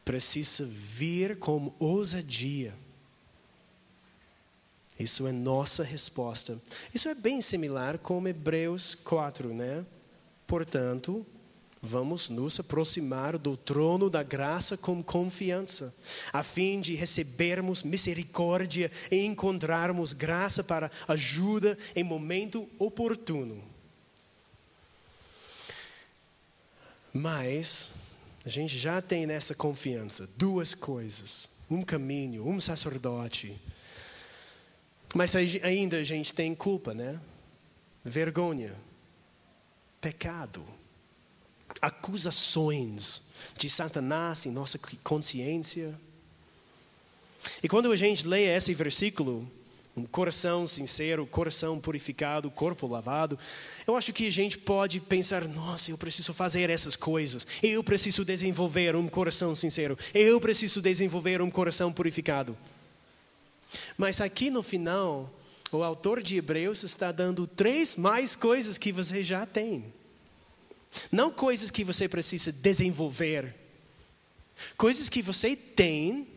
precisa 0.04 0.64
vir 0.64 1.38
com 1.38 1.72
ousadia. 1.78 2.74
Isso 4.98 5.26
é 5.26 5.32
nossa 5.32 5.82
resposta. 5.82 6.60
Isso 6.94 7.08
é 7.08 7.14
bem 7.14 7.42
similar 7.42 7.98
com 7.98 8.26
Hebreus 8.28 8.94
4, 8.94 9.52
né? 9.52 9.84
Portanto, 10.46 11.26
vamos 11.84 12.30
nos 12.30 12.58
aproximar 12.58 13.36
do 13.36 13.56
trono 13.56 14.08
da 14.08 14.22
graça 14.22 14.76
com 14.76 15.02
confiança, 15.02 15.94
a 16.32 16.42
fim 16.42 16.80
de 16.80 16.94
recebermos 16.94 17.82
misericórdia 17.82 18.90
e 19.10 19.24
encontrarmos 19.24 20.12
graça 20.12 20.64
para 20.64 20.90
ajuda 21.06 21.76
em 21.94 22.02
momento 22.02 22.68
oportuno. 22.78 23.62
Mas 27.12 27.92
a 28.44 28.48
gente 28.48 28.76
já 28.76 29.00
tem 29.00 29.26
nessa 29.26 29.54
confiança 29.54 30.28
duas 30.36 30.74
coisas: 30.74 31.48
um 31.70 31.82
caminho, 31.82 32.48
um 32.48 32.58
sacerdote. 32.58 33.56
Mas 35.14 35.36
ainda 35.36 35.98
a 35.98 36.02
gente 36.02 36.34
tem 36.34 36.54
culpa, 36.56 36.92
né? 36.92 37.20
Vergonha, 38.04 38.74
pecado 40.00 40.66
acusações 41.84 43.20
de 43.56 43.68
Satanás 43.68 44.46
em 44.46 44.50
nossa 44.50 44.78
consciência. 45.02 45.94
E 47.62 47.68
quando 47.68 47.92
a 47.92 47.96
gente 47.96 48.26
lê 48.26 48.44
esse 48.44 48.72
versículo, 48.72 49.46
um 49.96 50.04
coração 50.04 50.66
sincero, 50.66 51.26
coração 51.26 51.78
purificado, 51.78 52.50
corpo 52.50 52.86
lavado, 52.86 53.38
eu 53.86 53.94
acho 53.94 54.12
que 54.12 54.26
a 54.26 54.32
gente 54.32 54.58
pode 54.58 54.98
pensar: 54.98 55.46
nossa, 55.46 55.90
eu 55.90 55.98
preciso 55.98 56.32
fazer 56.32 56.70
essas 56.70 56.96
coisas, 56.96 57.46
eu 57.62 57.84
preciso 57.84 58.24
desenvolver 58.24 58.96
um 58.96 59.06
coração 59.06 59.54
sincero, 59.54 59.98
eu 60.12 60.40
preciso 60.40 60.80
desenvolver 60.80 61.42
um 61.42 61.50
coração 61.50 61.92
purificado. 61.92 62.56
Mas 63.96 64.20
aqui 64.20 64.50
no 64.50 64.62
final, 64.62 65.30
o 65.70 65.82
autor 65.82 66.22
de 66.22 66.38
Hebreus 66.38 66.82
está 66.82 67.12
dando 67.12 67.46
três 67.46 67.94
mais 67.94 68.34
coisas 68.34 68.78
que 68.78 68.90
você 68.90 69.22
já 69.22 69.44
tem. 69.44 69.92
Não 71.10 71.30
coisas 71.30 71.70
que 71.70 71.84
você 71.84 72.08
precisa 72.08 72.52
desenvolver. 72.52 73.54
Coisas 74.76 75.08
que 75.08 75.22
você 75.22 75.56
tem, 75.56 76.28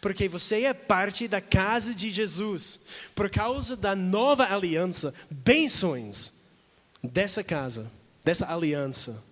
porque 0.00 0.28
você 0.28 0.64
é 0.64 0.74
parte 0.74 1.28
da 1.28 1.40
casa 1.40 1.94
de 1.94 2.10
Jesus. 2.10 2.80
Por 3.14 3.30
causa 3.30 3.76
da 3.76 3.94
nova 3.94 4.44
aliança, 4.44 5.12
bênçãos 5.30 6.32
dessa 7.02 7.42
casa, 7.44 7.90
dessa 8.24 8.52
aliança. 8.52 9.22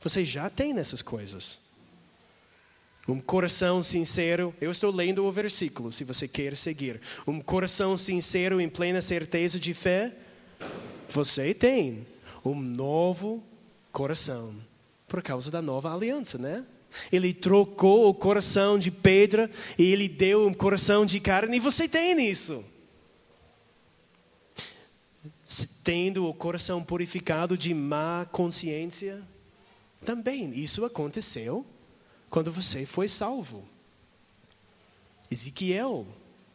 Você 0.00 0.24
já 0.24 0.50
tem 0.50 0.78
essas 0.78 1.00
coisas. 1.00 1.58
Um 3.08 3.20
coração 3.20 3.82
sincero, 3.82 4.54
eu 4.60 4.70
estou 4.70 4.92
lendo 4.92 5.24
o 5.24 5.32
versículo, 5.32 5.92
se 5.92 6.04
você 6.04 6.28
quer 6.28 6.56
seguir. 6.56 7.00
Um 7.26 7.40
coração 7.40 7.96
sincero 7.96 8.60
em 8.60 8.68
plena 8.68 9.00
certeza 9.00 9.58
de 9.58 9.74
fé, 9.74 10.14
você 11.08 11.52
tem 11.52 12.06
um 12.44 12.54
novo 12.54 13.42
coração 13.92 14.54
por 15.06 15.22
causa 15.22 15.50
da 15.50 15.60
nova 15.60 15.94
aliança, 15.94 16.38
né? 16.38 16.66
Ele 17.10 17.32
trocou 17.32 18.08
o 18.08 18.14
coração 18.14 18.78
de 18.78 18.90
pedra 18.90 19.50
e 19.78 19.92
ele 19.92 20.08
deu 20.08 20.46
um 20.46 20.54
coração 20.54 21.06
de 21.06 21.20
carne, 21.20 21.56
e 21.56 21.60
você 21.60 21.88
tem 21.88 22.18
isso. 22.28 22.64
Tendo 25.84 26.26
o 26.26 26.34
coração 26.34 26.82
purificado 26.82 27.56
de 27.58 27.74
má 27.74 28.26
consciência, 28.30 29.22
também 30.04 30.50
isso 30.50 30.84
aconteceu 30.84 31.66
quando 32.30 32.50
você 32.50 32.86
foi 32.86 33.08
salvo. 33.08 33.68
Ezequiel 35.30 36.06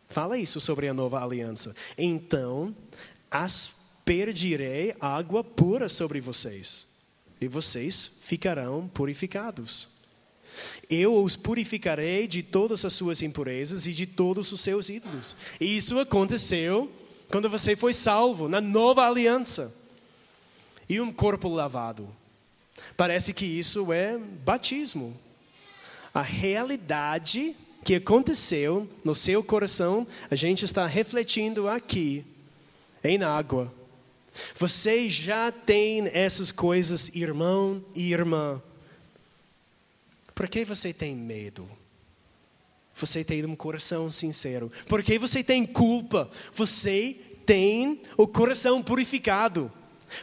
fala 0.08 0.38
isso 0.38 0.60
sobre 0.60 0.88
a 0.88 0.94
nova 0.94 1.24
aliança. 1.24 1.76
Então, 1.98 2.76
aspergirei 3.30 4.96
água 5.00 5.44
pura 5.44 5.90
sobre 5.90 6.22
vocês, 6.22 6.88
e 7.40 7.48
vocês 7.48 8.12
ficarão 8.22 8.88
purificados. 8.88 9.90
Eu 10.90 11.22
os 11.24 11.36
purificarei 11.36 12.28
de 12.28 12.42
todas 12.42 12.84
as 12.84 12.94
suas 12.94 13.22
impurezas 13.22 13.86
e 13.86 13.94
de 13.94 14.06
todos 14.06 14.52
os 14.52 14.62
seus 14.62 14.90
ídolos. 14.90 15.36
E 15.60 15.78
isso 15.78 16.00
aconteceu 16.00 16.92
quando 17.30 17.50
você 17.50 17.76
foi 17.76 17.94
salvo, 17.94 18.48
na 18.48 18.62
nova 18.62 19.08
aliança. 19.08 19.74
E 20.90 21.00
um 21.02 21.12
corpo 21.12 21.50
lavado. 21.50 22.08
Parece 22.96 23.34
que 23.34 23.46
isso 23.46 23.92
é 23.92 24.18
batismo. 24.18 25.16
A 26.14 26.22
realidade 26.22 27.56
que 27.84 27.96
aconteceu 27.96 28.90
no 29.04 29.14
seu 29.14 29.44
coração, 29.44 30.08
a 30.32 30.36
gente 30.36 30.66
está 30.66 30.86
refletindo 30.88 31.68
aqui, 31.68 32.26
em 33.04 33.22
água. 33.24 33.74
Você 34.56 35.10
já 35.10 35.52
tem 35.52 36.08
essas 36.14 36.52
coisas, 36.52 37.10
irmão 37.16 37.84
e 37.96 38.12
irmã. 38.12 38.62
Por 40.34 40.48
que 40.48 40.64
você 40.64 40.94
tem 40.94 41.16
medo? 41.16 41.68
Você 42.94 43.24
tem 43.24 43.46
um 43.46 43.56
coração 43.56 44.10
sincero. 44.10 44.72
Por 44.88 45.04
que 45.04 45.20
você 45.20 45.44
tem 45.44 45.66
culpa? 45.66 46.30
Você 46.56 47.16
tem 47.46 48.02
o 48.18 48.28
coração 48.28 48.82
purificado. 48.82 49.72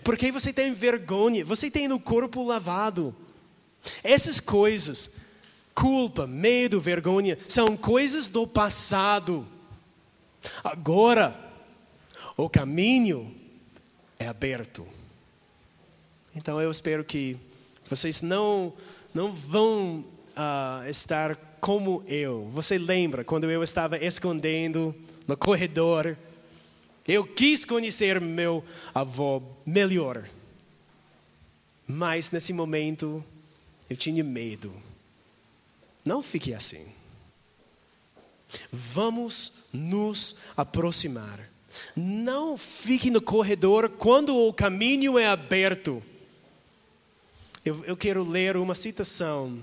Por 0.03 0.17
que 0.17 0.33
você 0.33 0.53
tem 0.53 0.73
vergonha? 0.73 1.45
Você 1.45 1.71
tem 1.71 1.93
o 1.93 2.01
corpo 2.01 2.43
lavado. 2.43 3.15
Essas 4.03 4.41
coisas, 4.41 5.11
culpa, 5.75 6.27
medo, 6.27 6.81
vergonha, 6.81 7.39
são 7.49 7.77
coisas 7.77 8.29
do 8.29 8.47
passado. 8.47 9.47
Agora, 10.63 11.39
o 12.37 12.49
caminho 12.49 13.35
é 14.25 14.29
aberto. 14.29 14.87
Então 16.35 16.61
eu 16.61 16.71
espero 16.71 17.05
que 17.05 17.37
vocês 17.85 18.23
não 18.23 18.73
não 19.13 19.33
vão 19.33 20.05
uh, 20.37 20.89
estar 20.89 21.37
como 21.61 22.03
eu. 22.09 22.49
Você 22.51 22.77
lembra 22.79 23.23
quando 23.23 23.49
eu 23.49 23.63
estava 23.63 23.97
escondendo 23.99 24.95
no 25.29 25.37
corredor? 25.37 26.17
Eu 27.07 27.25
quis 27.25 27.65
conhecer 27.65 28.21
meu 28.21 28.65
avô 28.93 29.43
melhor. 29.65 30.29
Mas 31.87 32.31
nesse 32.31 32.53
momento 32.53 33.23
eu 33.89 33.97
tinha 33.97 34.25
medo. 34.25 34.73
Não 36.05 36.23
fique 36.23 36.53
assim. 36.53 36.87
Vamos 38.73 39.53
nos 39.73 40.35
aproximar. 40.57 41.54
Não 41.97 42.57
fique 42.57 43.11
no 43.11 43.21
corredor 43.21 43.89
quando 43.89 44.37
o 44.37 44.53
caminho 44.53 45.19
é 45.19 45.27
aberto. 45.27 46.03
Eu, 47.65 47.85
eu 47.85 47.97
quero 47.97 48.23
ler 48.23 48.57
uma 48.57 48.75
citação 48.75 49.63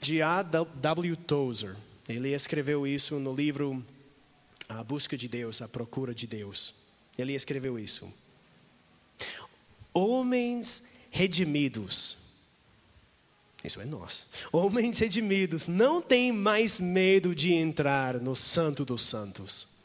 de 0.00 0.22
A. 0.22 0.42
W. 0.42 1.16
Tozer. 1.16 1.76
Ele 2.08 2.32
escreveu 2.32 2.86
isso 2.86 3.18
no 3.18 3.34
livro 3.34 3.84
A 4.68 4.82
Busca 4.82 5.16
de 5.16 5.28
Deus, 5.28 5.60
A 5.60 5.68
Procura 5.68 6.14
de 6.14 6.26
Deus. 6.26 6.74
Ele 7.18 7.34
escreveu 7.34 7.78
isso. 7.78 8.12
Homens 9.92 10.82
redimidos. 11.10 12.16
Isso 13.64 13.80
é 13.80 13.84
nós. 13.84 14.26
Homens 14.52 14.98
redimidos 15.00 15.66
não 15.66 16.00
têm 16.00 16.30
mais 16.30 16.78
medo 16.78 17.34
de 17.34 17.52
entrar 17.52 18.20
no 18.20 18.36
Santo 18.36 18.84
dos 18.84 19.02
Santos. 19.02 19.75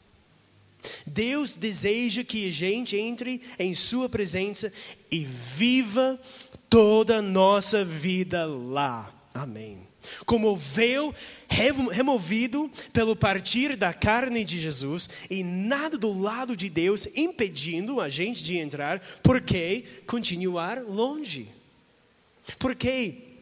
Deus 1.06 1.56
deseja 1.56 2.24
que 2.24 2.48
a 2.48 2.52
gente 2.52 2.96
entre 2.96 3.40
em 3.58 3.74
Sua 3.74 4.08
presença 4.08 4.72
e 5.10 5.24
viva 5.24 6.20
toda 6.68 7.18
a 7.18 7.22
nossa 7.22 7.84
vida 7.84 8.46
lá. 8.46 9.12
Amém. 9.34 9.80
Como 10.26 10.56
véu 10.56 11.14
removido 11.48 12.70
pelo 12.92 13.14
partir 13.14 13.76
da 13.76 13.92
carne 13.92 14.44
de 14.44 14.58
Jesus 14.58 15.08
e 15.30 15.44
nada 15.44 15.96
do 15.96 16.12
lado 16.12 16.56
de 16.56 16.68
Deus 16.68 17.06
impedindo 17.14 18.00
a 18.00 18.08
gente 18.08 18.42
de 18.42 18.56
entrar, 18.56 18.98
por 19.22 19.40
que 19.40 19.84
continuar 20.06 20.82
longe? 20.82 21.48
Por 22.58 22.74
que 22.74 23.32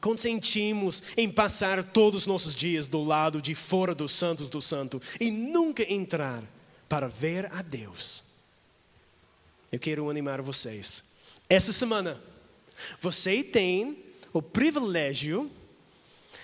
consentimos 0.00 1.02
em 1.16 1.30
passar 1.30 1.82
todos 1.82 2.22
os 2.22 2.26
nossos 2.26 2.54
dias 2.54 2.86
do 2.86 3.02
lado 3.02 3.40
de 3.40 3.54
fora 3.54 3.94
dos 3.94 4.12
santos 4.12 4.48
do 4.48 4.60
santo 4.60 5.00
e 5.20 5.30
nunca 5.30 5.90
entrar 5.90 6.42
para 6.88 7.08
ver 7.08 7.52
a 7.52 7.62
Deus? 7.62 8.24
Eu 9.70 9.78
quero 9.78 10.08
animar 10.08 10.40
vocês. 10.40 11.02
Essa 11.48 11.72
semana, 11.72 12.22
você 13.00 13.42
tem 13.42 14.04
o 14.32 14.40
privilégio, 14.40 15.50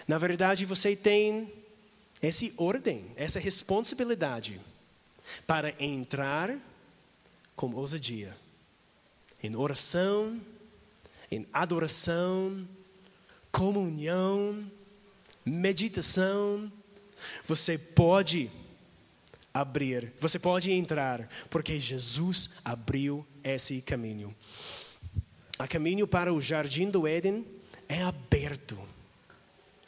na 0.07 0.19
verdade, 0.19 0.67
você 0.67 0.97
tem 0.97 1.53
essa 2.21 2.47
ordem, 2.57 3.11
essa 3.17 3.39
responsabilidade 3.39 4.61
para 5.47 5.75
entrar 5.83 6.57
com 7.55 7.75
ousadia 7.75 8.37
em 9.43 9.57
oração, 9.57 10.41
em 11.31 11.47
adoração, 11.53 12.69
comunhão, 13.51 14.71
meditação. 15.45 16.71
Você 17.47 17.79
pode 17.79 18.51
abrir, 19.53 20.13
você 20.19 20.39
pode 20.39 20.71
entrar, 20.73 21.29
porque 21.49 21.79
Jesus 21.79 22.51
abriu 22.65 23.27
esse 23.43 23.81
caminho 23.83 24.35
a 25.61 25.69
caminho 25.69 26.07
para 26.07 26.33
o 26.33 26.41
jardim 26.41 26.89
do 26.89 27.07
Éden 27.07 27.45
é 27.87 28.01
aberto. 28.03 28.79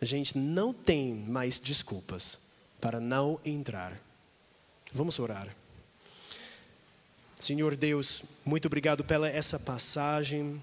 A 0.03 0.05
gente 0.05 0.37
não 0.37 0.71
tem 0.71 1.15
mais 1.15 1.59
desculpas 1.59 2.39
para 2.79 3.01
não 3.01 3.41
entrar. 3.43 3.99
Vamos 4.93 5.19
orar. 5.19 5.49
Senhor 7.37 7.75
Deus, 7.75 8.23
muito 8.45 8.67
obrigado 8.67 9.03
pela 9.03 9.31
essa 9.31 9.59
passagem. 9.59 10.61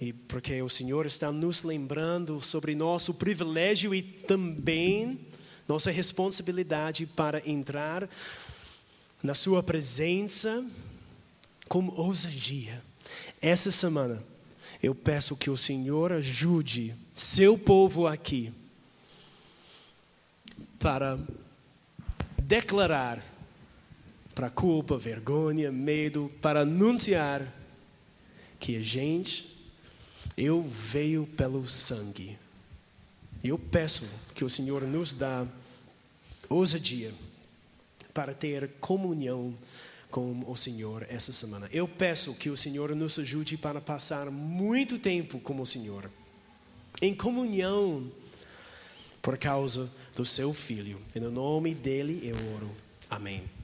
E 0.00 0.14
porque 0.14 0.62
o 0.62 0.70
Senhor 0.70 1.04
está 1.04 1.30
nos 1.30 1.62
lembrando 1.62 2.40
sobre 2.40 2.74
nosso 2.74 3.12
privilégio 3.12 3.94
e 3.94 4.00
também 4.00 5.20
nossa 5.68 5.90
responsabilidade 5.90 7.06
para 7.06 7.48
entrar 7.48 8.08
na 9.22 9.34
Sua 9.34 9.62
presença 9.62 10.64
com 11.68 11.88
ousadia. 11.96 12.82
Essa 13.40 13.70
semana, 13.70 14.22
eu 14.82 14.94
peço 14.94 15.36
que 15.36 15.50
o 15.50 15.56
Senhor 15.56 16.12
ajude 16.12 16.94
seu 17.14 17.56
povo 17.56 18.06
aqui 18.06 18.52
para 20.78 21.18
declarar 22.42 23.24
para 24.34 24.50
culpa, 24.50 24.98
vergonha, 24.98 25.70
medo, 25.70 26.30
para 26.40 26.60
anunciar 26.60 27.46
que 28.58 28.76
a 28.76 28.80
gente, 28.80 29.56
eu 30.36 30.62
veio 30.62 31.26
pelo 31.26 31.68
sangue. 31.68 32.38
Eu 33.42 33.58
peço 33.58 34.08
que 34.34 34.44
o 34.44 34.50
Senhor 34.50 34.82
nos 34.82 35.12
dá 35.12 35.46
ousadia 36.52 37.12
para 38.12 38.34
ter 38.34 38.70
comunhão 38.80 39.54
com 40.10 40.44
o 40.46 40.54
Senhor 40.54 41.06
essa 41.08 41.32
semana. 41.32 41.68
Eu 41.72 41.88
peço 41.88 42.34
que 42.34 42.50
o 42.50 42.56
Senhor 42.56 42.94
nos 42.94 43.18
ajude 43.18 43.56
para 43.56 43.80
passar 43.80 44.30
muito 44.30 44.98
tempo 44.98 45.40
com 45.40 45.60
o 45.60 45.66
Senhor, 45.66 46.10
em 47.00 47.14
comunhão, 47.14 48.10
por 49.22 49.38
causa 49.38 49.90
do 50.14 50.24
seu 50.24 50.52
Filho. 50.52 51.00
E 51.14 51.20
no 51.20 51.30
nome 51.30 51.74
dele 51.74 52.20
eu 52.22 52.36
oro. 52.54 52.70
Amém. 53.08 53.61